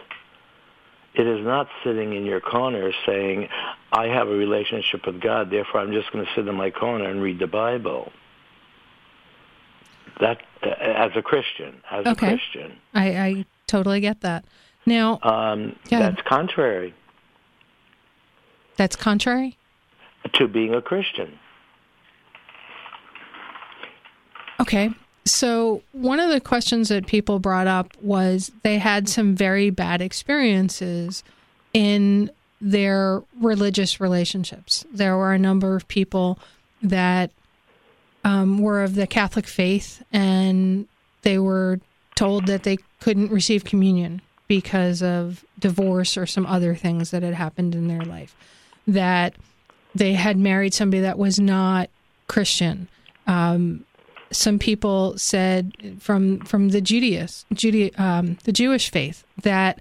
it 1.19 1.27
is 1.27 1.45
not 1.45 1.67
sitting 1.83 2.13
in 2.13 2.25
your 2.25 2.39
corner 2.39 2.91
saying, 3.05 3.49
I 3.91 4.05
have 4.05 4.29
a 4.29 4.33
relationship 4.33 5.05
with 5.05 5.19
God, 5.19 5.51
therefore 5.51 5.81
I'm 5.81 5.91
just 5.91 6.11
going 6.13 6.25
to 6.25 6.31
sit 6.33 6.47
in 6.47 6.55
my 6.55 6.71
corner 6.71 7.09
and 7.09 7.21
read 7.21 7.39
the 7.39 7.47
Bible. 7.47 8.11
That, 10.21 10.41
as 10.63 11.11
a 11.15 11.21
Christian, 11.21 11.81
as 11.91 12.05
okay. 12.07 12.11
a 12.11 12.29
Christian. 12.29 12.77
I, 12.93 13.17
I 13.17 13.45
totally 13.67 13.99
get 13.99 14.21
that. 14.21 14.45
Now, 14.85 15.19
um, 15.21 15.75
that's 15.89 16.21
contrary. 16.21 16.93
That's 18.77 18.95
contrary? 18.95 19.57
To 20.33 20.47
being 20.47 20.73
a 20.73 20.81
Christian. 20.81 21.37
Okay. 24.61 24.89
So, 25.31 25.81
one 25.91 26.19
of 26.19 26.29
the 26.29 26.41
questions 26.41 26.89
that 26.89 27.07
people 27.07 27.39
brought 27.39 27.67
up 27.67 27.95
was 28.01 28.51
they 28.63 28.77
had 28.77 29.07
some 29.07 29.35
very 29.35 29.69
bad 29.69 30.01
experiences 30.01 31.23
in 31.73 32.31
their 32.61 33.23
religious 33.39 33.99
relationships. 33.99 34.85
There 34.91 35.15
were 35.17 35.33
a 35.33 35.39
number 35.39 35.75
of 35.75 35.87
people 35.87 36.39
that 36.81 37.31
um, 38.23 38.59
were 38.59 38.83
of 38.83 38.95
the 38.95 39.07
Catholic 39.07 39.47
faith 39.47 40.03
and 40.11 40.87
they 41.21 41.37
were 41.39 41.79
told 42.15 42.47
that 42.47 42.63
they 42.63 42.77
couldn't 42.99 43.31
receive 43.31 43.63
communion 43.63 44.21
because 44.47 45.01
of 45.01 45.45
divorce 45.57 46.17
or 46.17 46.25
some 46.25 46.45
other 46.45 46.75
things 46.75 47.11
that 47.11 47.23
had 47.23 47.33
happened 47.33 47.75
in 47.75 47.87
their 47.87 48.01
life. 48.01 48.35
That 48.87 49.35
they 49.95 50.13
had 50.13 50.37
married 50.37 50.73
somebody 50.73 51.01
that 51.01 51.17
was 51.17 51.39
not 51.39 51.89
Christian. 52.27 52.87
Um, 53.27 53.85
some 54.31 54.59
people 54.59 55.17
said 55.17 55.71
from 55.99 56.39
from 56.41 56.69
the 56.69 56.81
Judaist, 56.81 57.45
Judea, 57.53 57.91
um, 57.97 58.37
the 58.43 58.51
Jewish 58.51 58.91
faith 58.91 59.23
that 59.43 59.79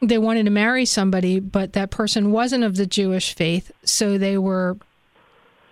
they 0.00 0.18
wanted 0.18 0.44
to 0.44 0.50
marry 0.50 0.84
somebody, 0.84 1.40
but 1.40 1.72
that 1.72 1.90
person 1.90 2.32
wasn't 2.32 2.64
of 2.64 2.76
the 2.76 2.86
Jewish 2.86 3.34
faith, 3.34 3.72
so 3.84 4.18
they 4.18 4.38
were. 4.38 4.76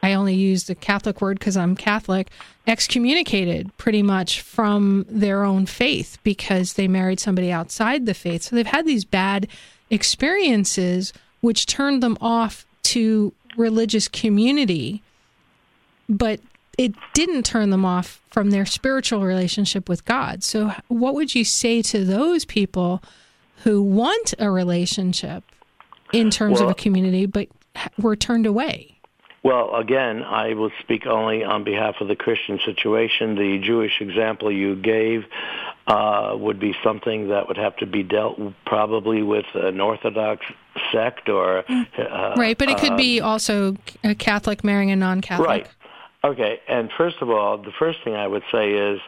I 0.02 0.12
only 0.12 0.34
use 0.34 0.64
the 0.64 0.74
Catholic 0.74 1.22
word 1.22 1.38
because 1.38 1.56
I'm 1.56 1.74
Catholic. 1.74 2.30
Excommunicated 2.66 3.74
pretty 3.78 4.02
much 4.02 4.42
from 4.42 5.06
their 5.08 5.44
own 5.44 5.64
faith 5.64 6.18
because 6.22 6.74
they 6.74 6.88
married 6.88 7.20
somebody 7.20 7.50
outside 7.50 8.04
the 8.04 8.12
faith. 8.12 8.42
So 8.42 8.56
they've 8.56 8.66
had 8.66 8.84
these 8.84 9.06
bad 9.06 9.48
experiences, 9.88 11.14
which 11.40 11.64
turned 11.64 12.02
them 12.02 12.18
off 12.20 12.66
to 12.82 13.32
religious 13.56 14.08
community. 14.08 15.02
But 16.06 16.40
it 16.78 16.94
didn't 17.12 17.44
turn 17.44 17.70
them 17.70 17.84
off 17.84 18.20
from 18.30 18.50
their 18.50 18.66
spiritual 18.66 19.22
relationship 19.22 19.88
with 19.88 20.04
God. 20.04 20.42
So, 20.42 20.72
what 20.88 21.14
would 21.14 21.34
you 21.34 21.44
say 21.44 21.82
to 21.82 22.04
those 22.04 22.44
people 22.44 23.02
who 23.62 23.82
want 23.82 24.34
a 24.38 24.50
relationship 24.50 25.44
in 26.12 26.30
terms 26.30 26.54
well, 26.54 26.64
of 26.64 26.70
a 26.70 26.74
community, 26.74 27.26
but 27.26 27.48
were 27.98 28.16
turned 28.16 28.46
away? 28.46 28.94
Well, 29.42 29.74
again, 29.74 30.22
I 30.22 30.54
will 30.54 30.70
speak 30.80 31.06
only 31.06 31.44
on 31.44 31.64
behalf 31.64 31.96
of 32.00 32.08
the 32.08 32.16
Christian 32.16 32.58
situation. 32.64 33.34
The 33.34 33.60
Jewish 33.62 34.00
example 34.00 34.50
you 34.50 34.74
gave 34.74 35.26
uh, 35.86 36.34
would 36.34 36.58
be 36.58 36.74
something 36.82 37.28
that 37.28 37.46
would 37.46 37.58
have 37.58 37.76
to 37.76 37.86
be 37.86 38.02
dealt 38.02 38.40
probably 38.64 39.22
with 39.22 39.44
an 39.52 39.82
Orthodox 39.82 40.46
sect 40.90 41.28
or 41.28 41.62
mm. 41.68 41.86
uh, 41.98 42.34
right, 42.36 42.56
but 42.56 42.70
it 42.70 42.78
could 42.78 42.96
be 42.96 43.20
um, 43.20 43.28
also 43.28 43.76
a 44.02 44.14
Catholic 44.14 44.64
marrying 44.64 44.90
a 44.90 44.96
non-Catholic. 44.96 45.46
Right. 45.46 45.68
Okay, 46.24 46.58
and 46.66 46.90
first 46.96 47.16
of 47.20 47.28
all, 47.28 47.58
the 47.58 47.72
first 47.78 47.98
thing 48.02 48.14
I 48.14 48.26
would 48.26 48.44
say 48.50 48.70
is 48.70 48.98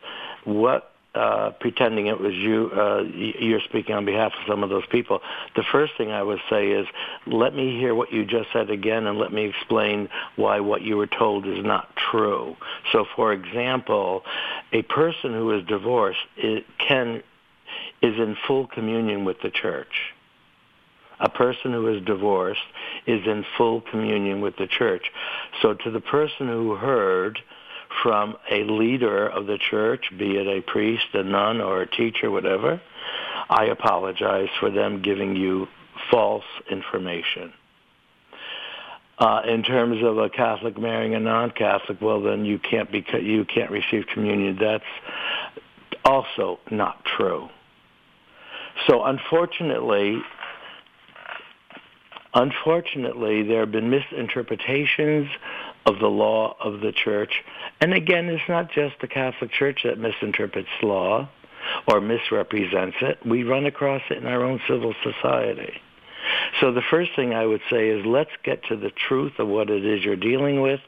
what 0.44 0.92
uh, 1.14 1.50
pretending 1.60 2.08
it 2.08 2.20
was 2.20 2.34
you, 2.34 2.70
uh, 2.76 3.00
you're 3.04 3.60
speaking 3.60 3.94
on 3.94 4.04
behalf 4.04 4.32
of 4.38 4.46
some 4.46 4.62
of 4.62 4.68
those 4.68 4.84
people. 4.90 5.20
The 5.54 5.64
first 5.72 5.94
thing 5.96 6.10
I 6.10 6.22
would 6.22 6.40
say 6.50 6.72
is, 6.72 6.86
let 7.26 7.54
me 7.54 7.78
hear 7.80 7.94
what 7.94 8.12
you 8.12 8.26
just 8.26 8.48
said 8.52 8.68
again, 8.68 9.06
and 9.06 9.18
let 9.18 9.32
me 9.32 9.46
explain 9.46 10.10
why 10.36 10.60
what 10.60 10.82
you 10.82 10.98
were 10.98 11.06
told 11.06 11.46
is 11.46 11.64
not 11.64 11.88
true. 12.10 12.54
So, 12.92 13.06
for 13.16 13.32
example, 13.32 14.22
a 14.74 14.82
person 14.82 15.32
who 15.32 15.58
is 15.58 15.66
divorced 15.66 16.18
it 16.36 16.66
can 16.86 17.22
is 18.02 18.14
in 18.18 18.36
full 18.46 18.66
communion 18.66 19.24
with 19.24 19.38
the 19.42 19.50
church. 19.50 20.12
A 21.20 21.28
person 21.28 21.72
who 21.72 21.88
is 21.88 22.04
divorced 22.04 22.60
is 23.06 23.26
in 23.26 23.44
full 23.56 23.80
communion 23.80 24.40
with 24.40 24.56
the 24.56 24.66
church. 24.66 25.10
So, 25.62 25.74
to 25.74 25.90
the 25.90 26.00
person 26.00 26.48
who 26.48 26.74
heard 26.74 27.38
from 28.02 28.36
a 28.50 28.64
leader 28.64 29.26
of 29.26 29.46
the 29.46 29.58
church, 29.58 30.10
be 30.18 30.36
it 30.36 30.46
a 30.46 30.60
priest, 30.60 31.06
a 31.14 31.22
nun, 31.22 31.60
or 31.60 31.82
a 31.82 31.90
teacher, 31.90 32.30
whatever, 32.30 32.80
I 33.48 33.66
apologize 33.66 34.48
for 34.60 34.70
them 34.70 35.02
giving 35.02 35.36
you 35.36 35.68
false 36.10 36.44
information. 36.70 37.52
Uh, 39.18 39.40
in 39.48 39.62
terms 39.62 40.02
of 40.04 40.18
a 40.18 40.28
Catholic 40.28 40.78
marrying 40.78 41.14
a 41.14 41.20
non-Catholic, 41.20 42.02
well, 42.02 42.20
then 42.20 42.44
you 42.44 42.58
can't 42.58 42.92
be 42.92 43.04
you 43.22 43.46
can't 43.46 43.70
receive 43.70 44.04
communion. 44.12 44.58
That's 44.60 44.84
also 46.04 46.58
not 46.70 47.02
true. 47.04 47.48
So, 48.86 49.04
unfortunately, 49.04 50.20
unfortunately, 52.36 53.42
there 53.42 53.60
have 53.60 53.72
been 53.72 53.90
misinterpretations 53.90 55.28
of 55.86 55.98
the 55.98 56.08
law 56.08 56.56
of 56.60 56.80
the 56.80 56.92
church. 56.92 57.42
And 57.80 57.94
again, 57.94 58.28
it's 58.28 58.48
not 58.48 58.70
just 58.70 59.00
the 59.00 59.08
Catholic 59.08 59.50
Church 59.50 59.82
that 59.84 59.98
misinterprets 59.98 60.68
law 60.82 61.28
or 61.88 62.00
misrepresents 62.00 62.96
it. 63.00 63.18
We 63.24 63.42
run 63.42 63.66
across 63.66 64.02
it 64.10 64.18
in 64.18 64.26
our 64.26 64.44
own 64.44 64.60
civil 64.68 64.94
society. 65.02 65.80
So 66.60 66.72
the 66.72 66.82
first 66.82 67.10
thing 67.14 67.34
I 67.34 67.46
would 67.46 67.60
say 67.70 67.88
is 67.88 68.04
let's 68.04 68.30
get 68.42 68.64
to 68.64 68.76
the 68.76 68.90
truth 68.90 69.38
of 69.38 69.48
what 69.48 69.70
it 69.70 69.84
is 69.84 70.04
you're 70.04 70.16
dealing 70.16 70.60
with. 70.60 70.80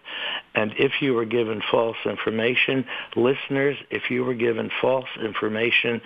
And 0.55 0.73
if 0.79 1.01
you 1.01 1.15
were 1.15 1.25
given 1.25 1.63
false 1.71 1.97
information, 2.05 2.85
listeners, 3.17 3.77
if 3.91 4.11
you 4.11 4.25
were 4.25 4.35
given 4.35 4.71
false 4.81 5.09
information, 5.23 6.01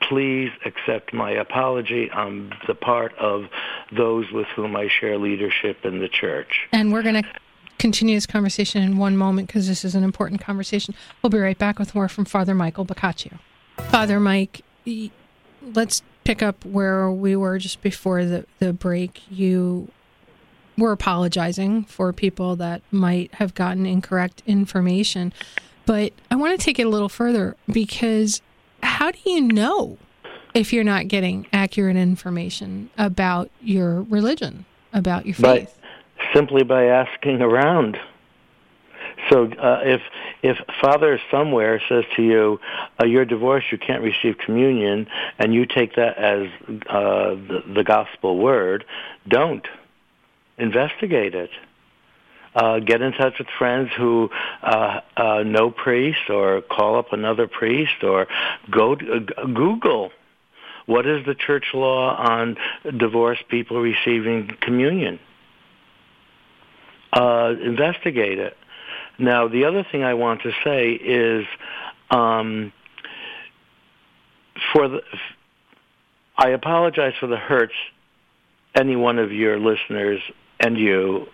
please 0.00 0.50
accept 0.64 1.12
my 1.12 1.30
apology 1.30 2.10
on 2.10 2.52
the 2.66 2.74
part 2.74 3.14
of 3.18 3.46
those 3.92 4.30
with 4.32 4.46
whom 4.54 4.76
I 4.76 4.88
share 4.88 5.18
leadership 5.18 5.84
in 5.84 5.98
the 5.98 6.08
church. 6.08 6.68
And 6.72 6.92
we're 6.92 7.02
going 7.02 7.22
to 7.22 7.28
continue 7.78 8.14
this 8.16 8.26
conversation 8.26 8.82
in 8.82 8.96
one 8.96 9.16
moment 9.16 9.48
because 9.48 9.68
this 9.68 9.84
is 9.84 9.94
an 9.94 10.04
important 10.04 10.40
conversation. 10.40 10.94
We'll 11.22 11.30
be 11.30 11.38
right 11.38 11.58
back 11.58 11.78
with 11.78 11.94
more 11.94 12.08
from 12.08 12.24
Father 12.24 12.54
Michael 12.54 12.84
Boccaccio. 12.84 13.38
Father 13.90 14.18
Mike, 14.18 14.62
let's 15.74 16.02
pick 16.26 16.42
up 16.42 16.64
where 16.64 17.10
we 17.10 17.36
were 17.36 17.58
just 17.58 17.80
before 17.82 18.24
the, 18.24 18.46
the 18.58 18.72
break. 18.72 19.22
You 19.30 19.88
were 20.76 20.92
apologizing 20.92 21.84
for 21.84 22.12
people 22.12 22.56
that 22.56 22.82
might 22.90 23.32
have 23.34 23.54
gotten 23.54 23.86
incorrect 23.86 24.42
information. 24.46 25.32
But 25.86 26.12
I 26.30 26.36
want 26.36 26.58
to 26.58 26.64
take 26.64 26.78
it 26.78 26.86
a 26.86 26.88
little 26.88 27.08
further 27.08 27.56
because 27.72 28.42
how 28.82 29.10
do 29.10 29.18
you 29.24 29.40
know 29.40 29.98
if 30.54 30.72
you're 30.72 30.84
not 30.84 31.08
getting 31.08 31.46
accurate 31.52 31.96
information 31.96 32.90
about 32.98 33.50
your 33.60 34.02
religion, 34.02 34.64
about 34.92 35.26
your 35.26 35.34
faith? 35.34 35.78
simply 36.34 36.62
by 36.62 36.84
asking 36.84 37.40
around. 37.40 37.98
So 39.30 39.44
uh, 39.44 39.80
if 39.84 40.02
if 40.42 40.58
Father 40.80 41.20
somewhere 41.30 41.80
says 41.88 42.04
to 42.16 42.22
you, 42.22 42.60
uh, 43.00 43.06
"You're 43.06 43.24
divorced, 43.24 43.72
you 43.72 43.78
can't 43.78 44.02
receive 44.02 44.38
communion," 44.38 45.08
and 45.38 45.54
you 45.54 45.66
take 45.66 45.96
that 45.96 46.16
as 46.16 46.48
uh, 46.88 47.30
the, 47.30 47.62
the 47.74 47.84
gospel 47.84 48.38
word, 48.38 48.84
don't 49.26 49.66
investigate 50.58 51.34
it. 51.34 51.50
Uh, 52.54 52.78
get 52.78 53.02
in 53.02 53.12
touch 53.12 53.38
with 53.38 53.48
friends 53.58 53.90
who 53.96 54.30
uh, 54.62 55.00
uh, 55.16 55.42
know 55.42 55.70
priests, 55.70 56.30
or 56.30 56.62
call 56.62 56.98
up 56.98 57.12
another 57.12 57.46
priest, 57.46 58.02
or 58.02 58.26
go 58.70 58.94
to, 58.94 59.26
uh, 59.36 59.44
Google 59.46 60.10
what 60.86 61.04
is 61.04 61.26
the 61.26 61.34
church 61.34 61.74
law 61.74 62.14
on 62.16 62.56
divorced 62.96 63.48
people 63.48 63.80
receiving 63.80 64.56
communion 64.60 65.18
uh, 67.12 67.54
investigate 67.62 68.38
it. 68.38 68.56
Now, 69.18 69.48
the 69.48 69.64
other 69.64 69.84
thing 69.90 70.02
I 70.02 70.14
want 70.14 70.42
to 70.42 70.52
say 70.62 70.92
is, 70.92 71.46
um, 72.10 72.72
for 74.72 74.88
the, 74.88 75.00
I 76.36 76.50
apologize 76.50 77.14
for 77.18 77.26
the 77.26 77.36
hurts 77.36 77.74
any 78.74 78.96
one 78.96 79.18
of 79.18 79.32
your 79.32 79.58
listeners 79.58 80.20
and 80.60 80.78
you 80.78 81.26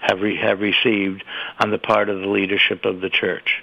have 0.00 0.20
re- 0.20 0.36
have 0.36 0.60
received 0.60 1.24
on 1.60 1.70
the 1.70 1.78
part 1.78 2.08
of 2.08 2.20
the 2.20 2.26
leadership 2.26 2.84
of 2.84 3.00
the 3.00 3.10
church. 3.10 3.62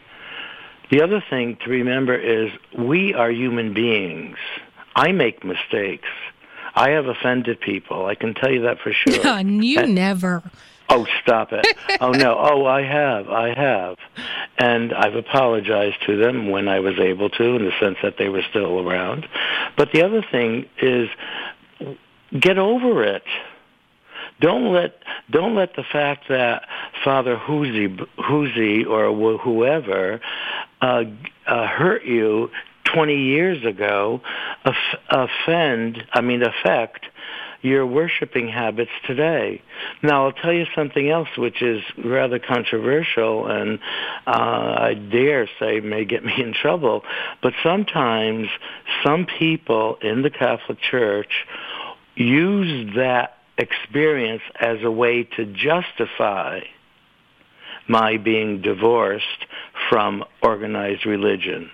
The 0.90 1.02
other 1.02 1.22
thing 1.30 1.58
to 1.66 1.70
remember 1.70 2.16
is 2.16 2.52
we 2.78 3.14
are 3.14 3.30
human 3.30 3.74
beings. 3.74 4.38
I 4.96 5.12
make 5.12 5.44
mistakes. 5.44 6.08
I 6.74 6.92
have 6.92 7.08
offended 7.08 7.60
people. 7.60 8.06
I 8.06 8.16
can 8.16 8.34
tell 8.34 8.52
you 8.52 8.62
that 8.62 8.80
for 8.80 8.94
sure. 8.94 9.40
you 9.40 9.80
and, 9.80 9.96
never. 9.96 10.44
Oh, 10.90 11.06
stop 11.22 11.52
it. 11.52 11.66
oh, 12.00 12.12
no. 12.12 12.36
Oh, 12.48 12.66
I 12.66 12.82
have. 12.84 13.30
I 13.30 13.54
have. 13.54 13.98
And 14.58 14.94
I've 14.94 15.16
apologized 15.16 15.98
to 16.06 16.18
them 16.18 16.50
when 16.50 16.68
I 16.68 16.80
was 16.80 16.98
able 17.00 17.30
to 17.32 17.44
in 17.56 17.66
the 17.66 17.72
sense 17.80 17.98
that 18.04 18.16
they 18.18 18.30
were 18.30 18.44
still 18.50 18.80
around. 18.88 19.28
But 19.76 19.92
the 19.92 20.04
other 20.04 20.24
thing 20.32 20.66
is 20.82 21.10
get 22.40 22.58
over 22.58 23.04
it. 23.04 23.24
Don't 24.40 24.72
let 24.72 25.00
don't 25.30 25.56
let 25.56 25.76
the 25.76 25.84
fact 25.84 26.26
that 26.30 26.68
Father 27.04 27.38
Hoosie, 27.38 27.98
Hoosie 28.18 28.86
or 28.86 29.38
whoever 29.40 30.22
uh, 30.82 31.04
uh, 31.48 31.68
hurt 31.68 32.06
you 32.06 32.50
20 32.94 33.16
years 33.16 33.66
ago 33.66 34.22
offend, 35.10 36.04
I 36.14 36.22
mean 36.22 36.44
affect 36.44 37.06
your 37.68 37.86
worshiping 37.86 38.48
habits 38.48 38.92
today. 39.06 39.62
Now, 40.02 40.26
I'll 40.26 40.32
tell 40.32 40.54
you 40.54 40.66
something 40.76 41.10
else 41.10 41.28
which 41.38 41.62
is 41.62 41.82
rather 42.04 42.40
controversial 42.40 43.48
and 43.48 43.80
uh, 44.26 44.76
I 44.80 44.94
dare 44.94 45.48
say 45.60 45.80
may 45.80 46.06
get 46.06 46.24
me 46.24 46.34
in 46.42 46.54
trouble, 46.54 47.04
but 47.42 47.54
sometimes 47.64 48.48
some 49.04 49.26
people 49.40 49.98
in 50.02 50.22
the 50.22 50.30
Catholic 50.30 50.80
Church 50.80 51.46
use 52.16 52.96
that 52.96 53.38
experience 53.58 54.44
as 54.60 54.78
a 54.84 54.92
way 54.92 55.24
to 55.24 55.46
justify 55.46 56.62
my 57.88 58.18
being 58.18 58.62
divorced 58.62 59.46
from 59.90 60.24
organized 60.42 61.06
religion 61.06 61.72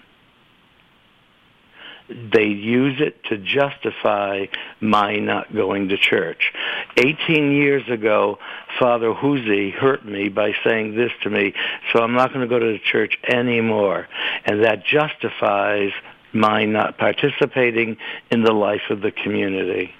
they 2.34 2.45
use 2.45 2.99
it 2.99 3.24
to 3.26 3.38
justify 3.38 4.45
my 4.80 5.18
not 5.18 5.53
going 5.53 5.89
to 5.89 5.97
church. 5.97 6.53
18 6.97 7.51
years 7.51 7.84
ago, 7.89 8.39
Father 8.80 9.14
Hoosie 9.14 9.74
hurt 9.74 10.05
me 10.05 10.30
by 10.30 10.53
saying 10.64 10.95
this 10.95 11.11
to 11.24 11.30
me, 11.30 11.53
so 11.91 11.99
I'm 11.99 12.14
not 12.14 12.34
going 12.34 12.47
to 12.47 12.47
go 12.47 12.59
to 12.59 12.74
the 12.74 12.80
church 12.80 13.18
anymore. 13.28 14.07
And 14.45 14.64
that 14.64 14.86
justifies 14.86 15.91
my 16.34 16.66
not 16.66 16.97
participating 16.97 17.97
in 18.32 18.43
the 18.43 18.53
life 18.53 18.89
of 18.89 19.01
the 19.01 19.11
community. 19.11 19.93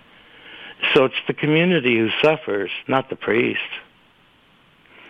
So 0.94 1.06
it's 1.06 1.16
the 1.28 1.34
community 1.34 1.98
who 1.98 2.10
suffers, 2.22 2.72
not 2.88 3.10
the 3.10 3.16
priest. 3.16 3.62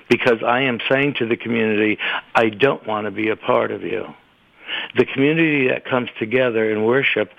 Because 0.09 0.43
I 0.45 0.61
am 0.61 0.79
saying 0.89 1.15
to 1.19 1.27
the 1.27 1.37
community, 1.37 1.97
I 2.35 2.49
don't 2.49 2.85
want 2.85 3.05
to 3.05 3.11
be 3.11 3.29
a 3.29 3.35
part 3.35 3.71
of 3.71 3.81
you. 3.83 4.13
The 4.95 5.05
community 5.05 5.67
that 5.69 5.85
comes 5.85 6.09
together 6.19 6.69
in 6.71 6.83
worship 6.83 7.31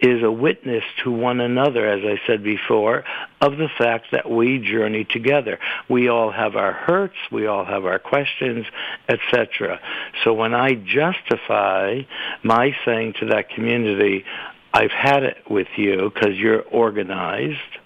is 0.00 0.22
a 0.22 0.30
witness 0.30 0.84
to 1.04 1.10
one 1.10 1.40
another, 1.40 1.86
as 1.86 2.04
I 2.04 2.20
said 2.26 2.42
before, 2.42 3.04
of 3.40 3.56
the 3.56 3.68
fact 3.78 4.06
that 4.12 4.30
we 4.30 4.58
journey 4.58 5.04
together. 5.04 5.58
We 5.88 6.08
all 6.08 6.30
have 6.30 6.56
our 6.56 6.72
hurts, 6.72 7.16
we 7.30 7.46
all 7.46 7.64
have 7.64 7.84
our 7.84 7.98
questions, 7.98 8.66
etc. 9.08 9.80
So 10.24 10.34
when 10.34 10.54
I 10.54 10.74
justify 10.74 12.02
my 12.42 12.76
saying 12.84 13.14
to 13.20 13.26
that 13.26 13.50
community, 13.50 14.24
I've 14.72 14.90
had 14.90 15.22
it 15.22 15.38
with 15.48 15.68
you 15.76 16.10
because 16.12 16.36
you're 16.36 16.62
organized, 16.62 17.78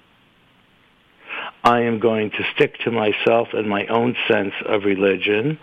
I 1.63 1.83
am 1.83 1.99
going 1.99 2.31
to 2.31 2.45
stick 2.55 2.79
to 2.85 2.91
myself 2.91 3.49
and 3.53 3.69
my 3.69 3.87
own 3.87 4.17
sense 4.27 4.55
of 4.67 4.85
religion. 4.85 5.59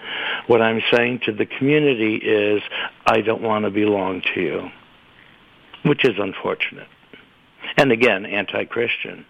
What 0.46 0.62
I'm 0.62 0.82
saying 0.92 1.22
to 1.26 1.32
the 1.32 1.46
community 1.46 2.16
is, 2.18 2.62
I 3.06 3.22
don't 3.22 3.42
want 3.42 3.66
to 3.66 3.72
belong 3.72 4.22
to 4.36 4.42
you, 4.42 4.70
which 5.84 6.06
is 6.06 6.20
unfortunate. 6.20 6.88
And 7.78 7.92
again, 7.92 8.26
anti-Christian. 8.26 9.26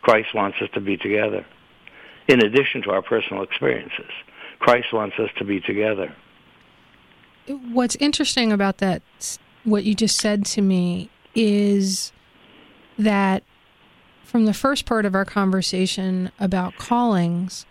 Christ 0.00 0.34
wants 0.34 0.58
us 0.62 0.70
to 0.74 0.80
be 0.80 0.96
together. 0.96 1.44
In 2.26 2.42
addition 2.42 2.82
to 2.82 2.90
our 2.90 3.02
personal 3.02 3.42
experiences, 3.42 4.10
Christ 4.60 4.92
wants 4.92 5.18
us 5.18 5.30
to 5.38 5.44
be 5.44 5.60
together. 5.60 6.14
What's 7.46 7.96
interesting 7.96 8.52
about 8.52 8.78
that, 8.78 9.02
what 9.64 9.84
you 9.84 9.94
just 9.94 10.18
said 10.18 10.44
to 10.46 10.62
me, 10.62 11.10
is 11.34 12.12
that 12.98 13.42
from 14.28 14.44
the 14.44 14.52
first 14.52 14.84
part 14.84 15.06
of 15.06 15.14
our 15.14 15.24
conversation 15.24 16.30
about 16.38 16.76
callings 16.76 17.64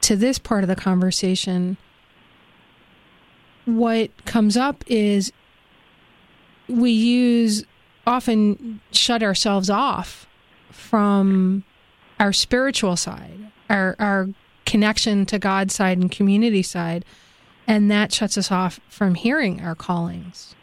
to 0.00 0.16
this 0.16 0.36
part 0.36 0.64
of 0.64 0.68
the 0.68 0.74
conversation, 0.74 1.76
what 3.66 4.10
comes 4.24 4.56
up 4.56 4.82
is 4.88 5.30
we 6.68 6.90
use 6.90 7.64
often 8.04 8.80
shut 8.90 9.22
ourselves 9.22 9.70
off 9.70 10.26
from 10.72 11.62
our 12.18 12.32
spiritual 12.32 12.96
side, 12.96 13.52
our 13.70 13.94
our 14.00 14.28
connection 14.64 15.24
to 15.26 15.38
God's 15.38 15.72
side 15.72 15.98
and 15.98 16.10
community 16.10 16.64
side, 16.64 17.04
and 17.68 17.88
that 17.92 18.12
shuts 18.12 18.36
us 18.36 18.50
off 18.50 18.80
from 18.88 19.14
hearing 19.14 19.60
our 19.60 19.76
callings. 19.76 20.56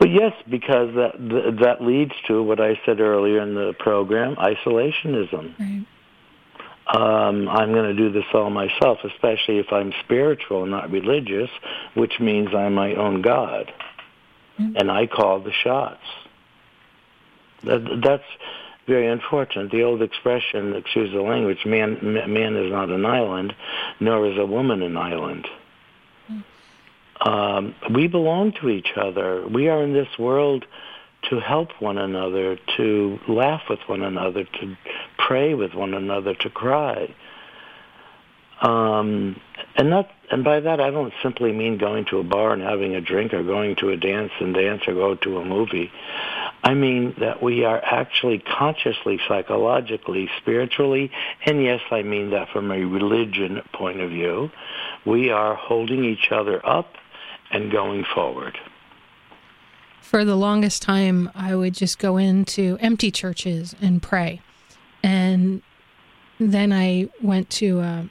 Well, 0.00 0.10
yes, 0.10 0.32
because 0.48 0.94
that 0.94 1.12
that 1.60 1.82
leads 1.82 2.12
to 2.28 2.42
what 2.42 2.60
I 2.60 2.80
said 2.86 3.00
earlier 3.00 3.40
in 3.40 3.54
the 3.54 3.74
program: 3.78 4.36
isolationism. 4.36 5.58
Right. 5.58 5.86
Um, 6.88 7.48
I'm 7.50 7.72
going 7.72 7.84
to 7.84 7.94
do 7.94 8.10
this 8.10 8.24
all 8.32 8.48
myself, 8.48 8.98
especially 9.04 9.58
if 9.58 9.66
I'm 9.72 9.92
spiritual 10.04 10.64
not 10.64 10.90
religious, 10.90 11.50
which 11.94 12.18
means 12.18 12.54
I'm 12.54 12.74
my 12.74 12.94
own 12.94 13.20
God, 13.20 13.70
mm-hmm. 14.58 14.74
and 14.76 14.90
I 14.90 15.06
call 15.06 15.40
the 15.40 15.52
shots. 15.52 16.00
That, 17.64 18.00
that's 18.02 18.24
very 18.86 19.06
unfortunate. 19.06 19.70
The 19.70 19.82
old 19.82 20.00
expression, 20.00 20.74
excuse 20.74 21.12
the 21.12 21.20
language, 21.20 21.66
man, 21.66 21.98
man 22.02 22.56
is 22.56 22.72
not 22.72 22.88
an 22.88 23.04
island, 23.04 23.54
nor 24.00 24.26
is 24.26 24.38
a 24.38 24.46
woman 24.46 24.82
an 24.82 24.96
island. 24.96 25.46
Um, 27.20 27.74
we 27.92 28.06
belong 28.06 28.52
to 28.60 28.68
each 28.68 28.92
other. 28.96 29.46
We 29.46 29.68
are 29.68 29.82
in 29.82 29.92
this 29.92 30.18
world 30.18 30.64
to 31.30 31.40
help 31.40 31.70
one 31.80 31.98
another, 31.98 32.58
to 32.76 33.18
laugh 33.28 33.62
with 33.68 33.80
one 33.86 34.02
another, 34.02 34.44
to 34.44 34.76
pray 35.18 35.54
with 35.54 35.74
one 35.74 35.94
another, 35.94 36.34
to 36.34 36.50
cry. 36.50 37.14
Um, 38.60 39.40
and 39.76 40.06
and 40.30 40.44
by 40.44 40.60
that 40.60 40.80
I 40.80 40.90
don't 40.90 41.12
simply 41.22 41.52
mean 41.52 41.78
going 41.78 42.04
to 42.06 42.18
a 42.18 42.24
bar 42.24 42.52
and 42.52 42.62
having 42.62 42.94
a 42.94 43.00
drink 43.00 43.32
or 43.32 43.42
going 43.42 43.76
to 43.76 43.90
a 43.90 43.96
dance 43.96 44.32
and 44.40 44.52
dance 44.52 44.82
or 44.88 44.94
go 44.94 45.14
to 45.14 45.38
a 45.38 45.44
movie. 45.44 45.90
I 46.62 46.74
mean 46.74 47.14
that 47.20 47.40
we 47.40 47.64
are 47.64 47.80
actually 47.82 48.40
consciously, 48.40 49.20
psychologically, 49.28 50.28
spiritually, 50.40 51.12
and 51.46 51.62
yes, 51.62 51.80
I 51.90 52.02
mean 52.02 52.30
that 52.30 52.48
from 52.52 52.72
a 52.72 52.84
religion 52.84 53.62
point 53.72 54.00
of 54.00 54.10
view, 54.10 54.50
we 55.06 55.30
are 55.30 55.54
holding 55.54 56.04
each 56.04 56.32
other 56.32 56.64
up 56.66 56.94
and 57.50 57.70
going 57.70 58.04
forward. 58.14 58.58
For 60.00 60.24
the 60.24 60.36
longest 60.36 60.82
time, 60.82 61.30
I 61.34 61.54
would 61.54 61.74
just 61.74 61.98
go 61.98 62.16
into 62.16 62.78
empty 62.80 63.10
churches 63.10 63.74
and 63.80 64.02
pray. 64.02 64.40
And 65.02 65.62
then 66.38 66.72
I 66.72 67.08
went 67.20 67.50
to 67.50 67.80
a, 67.80 68.10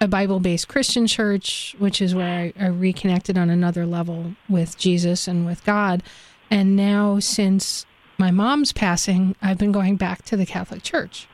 a 0.00 0.08
Bible 0.08 0.40
based 0.40 0.68
Christian 0.68 1.06
church, 1.06 1.74
which 1.78 2.00
is 2.00 2.14
where 2.14 2.52
I, 2.58 2.64
I 2.64 2.68
reconnected 2.68 3.36
on 3.36 3.50
another 3.50 3.84
level 3.84 4.34
with 4.48 4.78
Jesus 4.78 5.28
and 5.28 5.44
with 5.44 5.64
God. 5.64 6.02
And 6.50 6.76
now, 6.76 7.18
since 7.18 7.84
my 8.16 8.30
mom's 8.30 8.72
passing, 8.72 9.36
I've 9.42 9.58
been 9.58 9.72
going 9.72 9.96
back 9.96 10.24
to 10.26 10.36
the 10.36 10.46
Catholic 10.46 10.82
Church. 10.82 11.28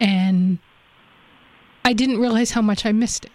And 0.00 0.58
I 1.84 1.92
didn't 1.92 2.20
realize 2.20 2.50
how 2.50 2.62
much 2.62 2.84
I 2.84 2.92
missed 2.92 3.24
it. 3.24 3.32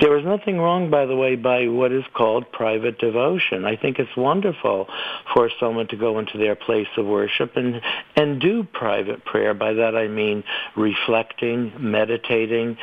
There 0.00 0.16
is 0.16 0.24
nothing 0.24 0.58
wrong, 0.58 0.90
by 0.90 1.06
the 1.06 1.16
way, 1.16 1.36
by 1.36 1.68
what 1.68 1.92
is 1.92 2.04
called 2.14 2.50
private 2.50 2.98
devotion. 2.98 3.64
I 3.64 3.76
think 3.76 3.98
it's 3.98 4.16
wonderful 4.16 4.88
for 5.34 5.50
someone 5.60 5.88
to 5.88 5.96
go 5.96 6.18
into 6.18 6.38
their 6.38 6.56
place 6.56 6.88
of 6.96 7.06
worship 7.06 7.56
and, 7.56 7.80
and 8.16 8.40
do 8.40 8.64
private 8.64 9.24
prayer. 9.24 9.54
By 9.54 9.74
that 9.74 9.94
I 9.94 10.08
mean 10.08 10.44
reflecting, 10.76 11.72
meditating, 11.78 12.78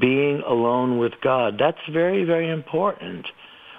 being 0.00 0.42
alone 0.46 0.98
with 0.98 1.12
God. 1.22 1.56
That's 1.58 1.78
very, 1.92 2.24
very 2.24 2.50
important. 2.50 3.26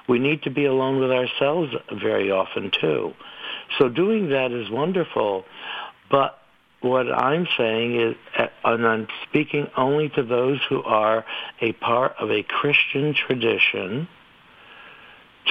We 0.07 0.19
need 0.19 0.43
to 0.43 0.49
be 0.49 0.65
alone 0.65 0.99
with 1.01 1.11
ourselves 1.11 1.73
very 2.01 2.31
often 2.31 2.71
too. 2.79 3.13
So 3.77 3.89
doing 3.89 4.29
that 4.29 4.51
is 4.53 4.69
wonderful. 4.69 5.43
But 6.09 6.39
what 6.87 7.11
I'm 7.11 7.47
saying 7.57 7.99
is, 7.99 8.15
and 8.63 8.87
I'm 8.87 9.07
speaking 9.27 9.67
only 9.75 10.09
to 10.09 10.23
those 10.23 10.59
who 10.69 10.81
are 10.83 11.25
a 11.61 11.73
part 11.73 12.15
of 12.19 12.31
a 12.31 12.43
Christian 12.43 13.13
tradition, 13.13 14.07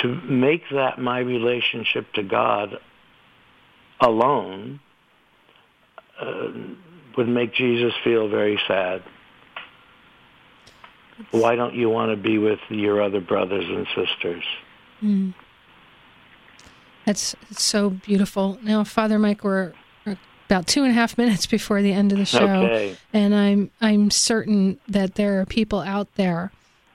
to 0.02 0.08
make 0.08 0.62
that 0.72 0.98
my 0.98 1.20
relationship 1.20 2.12
to 2.14 2.22
God 2.22 2.78
alone 4.00 4.80
uh, 6.20 6.48
would 7.16 7.28
make 7.28 7.54
Jesus 7.54 7.94
feel 8.04 8.28
very 8.28 8.60
sad. 8.68 9.02
Why 11.30 11.56
don't 11.56 11.74
you 11.74 11.88
want 11.88 12.10
to 12.10 12.16
be 12.16 12.36
with 12.36 12.60
your 12.68 13.00
other 13.00 13.22
brothers 13.22 13.64
and 13.66 13.86
sisters? 13.94 14.44
Mm. 15.02 15.34
That's 17.06 17.34
so 17.52 17.88
beautiful. 17.88 18.58
Now, 18.62 18.84
Father 18.84 19.18
Mike, 19.18 19.44
we're 19.44 19.72
about 20.46 20.66
two 20.66 20.82
and 20.82 20.90
a 20.90 20.94
half 20.94 21.18
minutes 21.18 21.46
before 21.46 21.82
the 21.82 21.92
end 21.92 22.12
of 22.12 22.18
the 22.18 22.24
show, 22.24 22.64
okay. 22.64 22.96
and 23.12 23.34
I'm 23.34 23.70
I'm 23.80 24.10
certain 24.10 24.78
that 24.88 25.14
there 25.14 25.40
are 25.40 25.46
people 25.46 25.80
out 25.80 26.08
there 26.14 26.52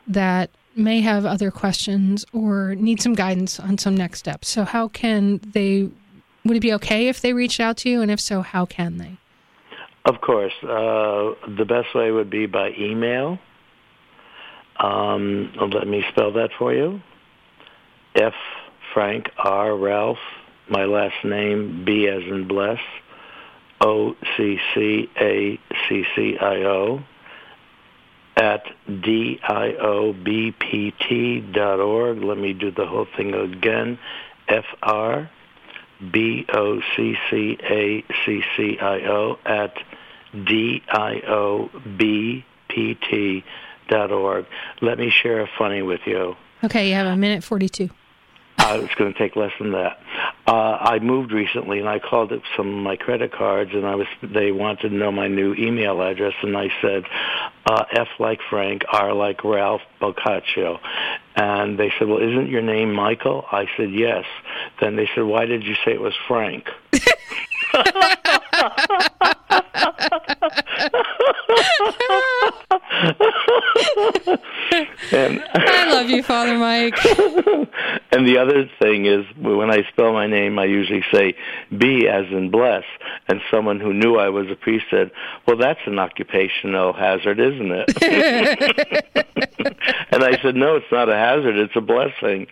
that 0.08 0.49
may 0.76 1.02
have 1.02 1.26
other 1.26 1.52
questions 1.52 2.26
or 2.34 2.76
need 2.76 3.02
some 3.02 3.14
guidance 3.14 3.60
on 3.60 3.78
some 3.78 3.95
next 3.95 4.20
steps. 4.20 4.47
So, 4.47 4.64
how 4.64 4.88
can 4.88 5.39
they? 5.54 5.89
Would 6.43 6.58
it 6.58 6.62
be 6.62 6.74
okay 6.74 7.08
if 7.08 7.22
they 7.22 7.34
reached 7.34 7.60
out 7.60 7.78
to 7.78 7.89
you, 7.89 8.02
and 8.02 8.10
if 8.10 8.20
so, 8.20 8.41
how 8.41 8.66
can 8.66 8.97
they? 8.97 9.18
Of 10.06 10.22
course, 10.22 10.54
uh, 10.64 11.36
the 11.56 11.66
best 11.68 11.93
way 11.93 12.12
would 12.12 12.30
be 12.30 12.47
by 12.47 12.72
email. 12.78 13.38
Um, 14.80 15.54
let 15.72 15.88
me 15.88 16.04
spell 16.10 16.32
that 16.34 16.49
for 16.58 16.74
you. 16.74 17.02
F 18.16 18.34
Frank 18.93 19.30
R 19.38 19.76
Ralph, 19.76 20.18
my 20.70 20.86
last 20.86 21.24
name 21.24 21.86
B 21.86 22.08
as 22.08 22.24
in 22.24 22.47
bless 22.47 22.80
O 23.82 24.16
C 24.38 24.60
C 24.74 25.10
A 25.20 25.60
C 25.88 26.06
C 26.16 26.38
I 26.40 26.64
O 26.64 27.04
at 28.38 28.64
D-I-O-B-P-T 28.88 29.82
dot 31.54 31.80
org. 31.80 32.24
Let 32.24 32.38
me 32.38 32.54
do 32.54 32.72
the 32.72 32.86
whole 32.86 33.08
thing 33.18 33.34
again. 33.34 34.00
F-R 34.48 35.30
B-O-C-C-A-C-C-I-O 36.12 36.58
at 39.46 39.74
D-I-O-B-P-T 40.46 41.04
dot 43.90 44.12
org. 44.12 44.46
Let 44.82 44.98
me 44.98 45.10
share 45.10 45.42
a 45.42 45.48
funny 45.58 45.82
with 45.82 46.02
you. 46.06 46.36
Okay, 46.64 46.88
you 46.90 46.96
have 46.96 47.08
a 47.08 47.18
minute 47.18 47.44
42. 47.44 47.90
Uh, 48.58 48.80
it's 48.82 48.93
going 48.95 49.12
to 49.12 49.18
take 49.18 49.36
less 49.36 49.52
than 49.60 49.72
that. 49.72 49.99
Uh, 50.47 50.78
I 50.80 50.99
moved 50.99 51.32
recently, 51.32 51.80
and 51.80 51.89
I 51.89 51.99
called 51.99 52.32
up 52.32 52.41
some 52.56 52.68
of 52.68 52.84
my 52.84 52.95
credit 52.95 53.32
cards, 53.32 53.72
and 53.74 53.86
I 53.86 53.95
was 53.95 54.08
they 54.22 54.52
wanted 54.52 54.89
to 54.89 54.95
know 54.95 55.12
my 55.12 55.28
new 55.28 55.54
email 55.56 56.02
address, 56.02 56.34
and 56.41 56.56
I 56.56 56.70
said 56.82 57.04
uh, 57.66 57.86
F 57.91 58.08
like 58.20 58.39
Frank, 58.49 58.84
R 58.91 59.14
like 59.14 59.43
Ralph 59.43 59.82
Boccaccio, 59.99 60.80
and 61.36 61.78
they 61.80 61.91
said, 61.97 62.08
"Well, 62.08 62.20
isn't 62.20 62.49
your 62.49 62.62
name 62.62 62.93
Michael?" 62.93 63.45
I 63.52 63.68
said, 63.78 63.91
"Yes." 63.91 64.26
Then 64.80 64.95
they 64.95 65.10
said, 65.16 65.24
"Why 65.24 65.45
did 65.45 65.64
you 65.64 65.76
say 65.86 65.93
it 65.93 66.02
was 66.02 66.14
Frank?" 66.28 66.68
And 75.12 75.43
I 75.54 75.91
love 75.91 76.10
you, 76.10 76.24
Father 76.24 76.58
Mike. 76.58 77.04
and 78.12 78.28
the 78.28 78.38
other 78.39 78.70
thing 78.80 79.06
is, 79.06 79.26
when 79.38 79.72
I 79.72 79.84
spell 79.91 80.14
my 80.14 80.28
name, 80.28 80.60
I 80.60 80.66
usually 80.66 81.04
say 81.12 81.36
B 81.76 82.08
as 82.08 82.26
in 82.32 82.52
bless. 82.52 82.84
And 83.28 83.41
someone 83.49 83.80
who 83.80 83.93
knew 83.93 84.18
I 84.18 84.30
was 84.30 84.49
a 84.52 84.56
priest 84.56 84.86
said, 84.91 85.12
well, 85.47 85.58
that's 85.58 85.80
an 85.86 85.99
occupational 85.99 86.93
hazard, 86.93 87.39
isn't 87.39 87.72
it? 87.72 87.89
and 90.12 90.24
I 90.24 90.41
said, 90.41 90.56
no, 90.56 90.76
it's 90.76 90.91
not 90.91 91.10
a 91.10 91.16
hazard. 91.16 91.58
It's 91.58 91.76
a 91.76 91.82
blessing. 91.82 92.47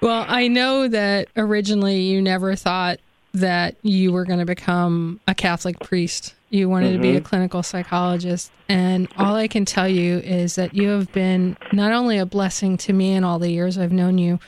well, 0.00 0.24
I 0.28 0.48
know 0.48 0.88
that 0.88 1.28
originally 1.36 2.00
you 2.00 2.20
never 2.20 2.54
thought 2.56 2.98
that 3.34 3.76
you 3.82 4.12
were 4.12 4.24
going 4.24 4.40
to 4.40 4.44
become 4.44 5.20
a 5.26 5.34
Catholic 5.34 5.80
priest. 5.80 6.34
You 6.52 6.68
wanted 6.68 6.88
mm-hmm. 6.88 6.96
to 6.96 7.02
be 7.02 7.10
a 7.16 7.20
mm-hmm. 7.20 7.24
clinical 7.24 7.62
psychologist. 7.62 8.52
And 8.68 9.08
all 9.16 9.36
I 9.36 9.48
can 9.48 9.64
tell 9.64 9.88
you 9.88 10.18
is 10.18 10.56
that 10.56 10.74
you 10.74 10.90
have 10.90 11.10
been 11.10 11.56
not 11.72 11.92
only 11.92 12.18
a 12.18 12.26
blessing 12.26 12.76
to 12.76 12.92
me 12.92 13.14
in 13.14 13.24
all 13.24 13.38
the 13.38 13.50
years 13.50 13.78
I've 13.78 13.90
known 13.90 14.18
you, 14.18 14.38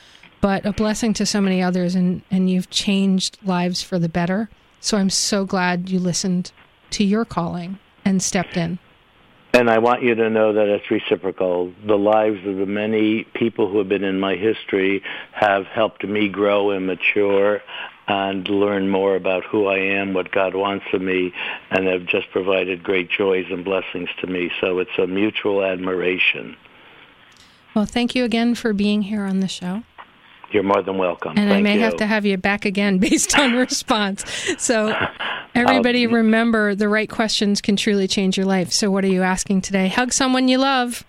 but 0.42 0.66
a 0.66 0.72
blessing 0.74 1.14
to 1.14 1.24
so 1.24 1.40
many 1.40 1.62
others. 1.62 1.94
And, 1.94 2.20
and 2.30 2.50
you've 2.50 2.68
changed 2.68 3.38
lives 3.42 3.82
for 3.82 3.98
the 3.98 4.11
better. 4.11 4.50
So 4.80 4.98
I'm 4.98 5.09
so 5.09 5.46
glad 5.46 5.88
you 5.88 5.98
listened 5.98 6.52
to 6.90 7.05
your 7.05 7.24
calling 7.24 7.78
and 8.05 8.22
stepped 8.22 8.59
in. 8.59 8.78
And 9.55 9.70
I 9.70 9.78
want 9.78 10.02
you 10.02 10.14
to 10.14 10.28
know 10.28 10.52
that 10.52 10.68
it's 10.68 10.90
reciprocal. 10.90 11.72
The 11.86 11.96
lives 11.96 12.46
of 12.46 12.57
the 12.57 12.66
many 12.66 13.24
people 13.24 13.70
who 13.70 13.78
have 13.78 13.88
been 13.88 14.05
in 14.05 14.20
my 14.20 14.34
history 14.34 15.02
have 15.32 15.64
helped 15.66 16.05
me 16.05 16.28
grow 16.28 16.70
and 16.70 16.86
mature 16.86 17.62
and 18.07 18.46
learn 18.48 18.88
more 18.88 19.16
about 19.16 19.44
who 19.44 19.66
I 19.66 19.78
am, 19.78 20.12
what 20.12 20.30
God 20.30 20.55
wants 20.55 20.84
of 20.92 21.00
me, 21.00 21.32
and 21.70 21.86
have 21.86 22.07
just 22.07 22.30
provided 22.30 22.82
great 22.82 23.11
joys 23.11 23.46
and 23.50 23.64
blessings 23.64 24.09
to 24.20 24.26
me. 24.26 24.50
So 24.61 24.78
it's 24.78 24.98
a 24.98 25.07
mutual 25.07 25.64
admiration. 25.64 26.57
Well, 27.74 27.86
thank 27.86 28.14
you 28.14 28.24
again 28.24 28.55
for 28.55 28.72
being 28.72 29.02
here 29.02 29.24
on 29.24 29.40
the 29.40 29.48
show. 29.48 29.82
You're 30.52 30.62
more 30.62 30.82
than 30.82 30.98
welcome. 30.98 31.30
And 31.30 31.48
Thank 31.48 31.59
I 31.59 31.62
may 31.62 31.74
you. 31.74 31.80
have 31.80 31.96
to 31.96 32.07
have 32.07 32.24
you 32.24 32.36
back 32.36 32.64
again 32.64 32.98
based 33.00 33.36
on 33.36 33.55
response. 33.55 34.24
So, 34.59 34.94
everybody 35.55 36.07
remember 36.07 36.76
the 36.76 36.88
right 36.88 37.11
questions 37.11 37.61
can 37.61 37.74
truly 37.74 38.07
change 38.07 38.36
your 38.36 38.46
life. 38.46 38.70
So, 38.70 38.90
what 38.90 39.05
are 39.05 39.09
you 39.09 39.22
asking 39.22 39.62
today? 39.62 39.88
Hug 39.88 40.12
someone 40.12 40.46
you 40.46 40.59
love. 40.59 41.05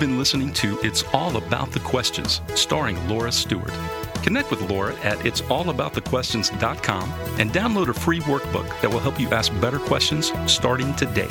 Been 0.00 0.16
listening 0.16 0.50
to 0.54 0.80
It's 0.82 1.04
All 1.12 1.36
About 1.36 1.72
the 1.72 1.80
Questions, 1.80 2.40
starring 2.54 3.06
Laura 3.06 3.30
Stewart. 3.30 3.70
Connect 4.22 4.50
with 4.50 4.62
Laura 4.62 4.94
at 5.00 5.18
it'sallaboutthequestions.com 5.18 7.12
and 7.38 7.50
download 7.50 7.88
a 7.88 7.92
free 7.92 8.20
workbook 8.20 8.80
that 8.80 8.90
will 8.90 9.00
help 9.00 9.20
you 9.20 9.28
ask 9.28 9.52
better 9.60 9.78
questions 9.78 10.32
starting 10.46 10.94
today. 10.94 11.28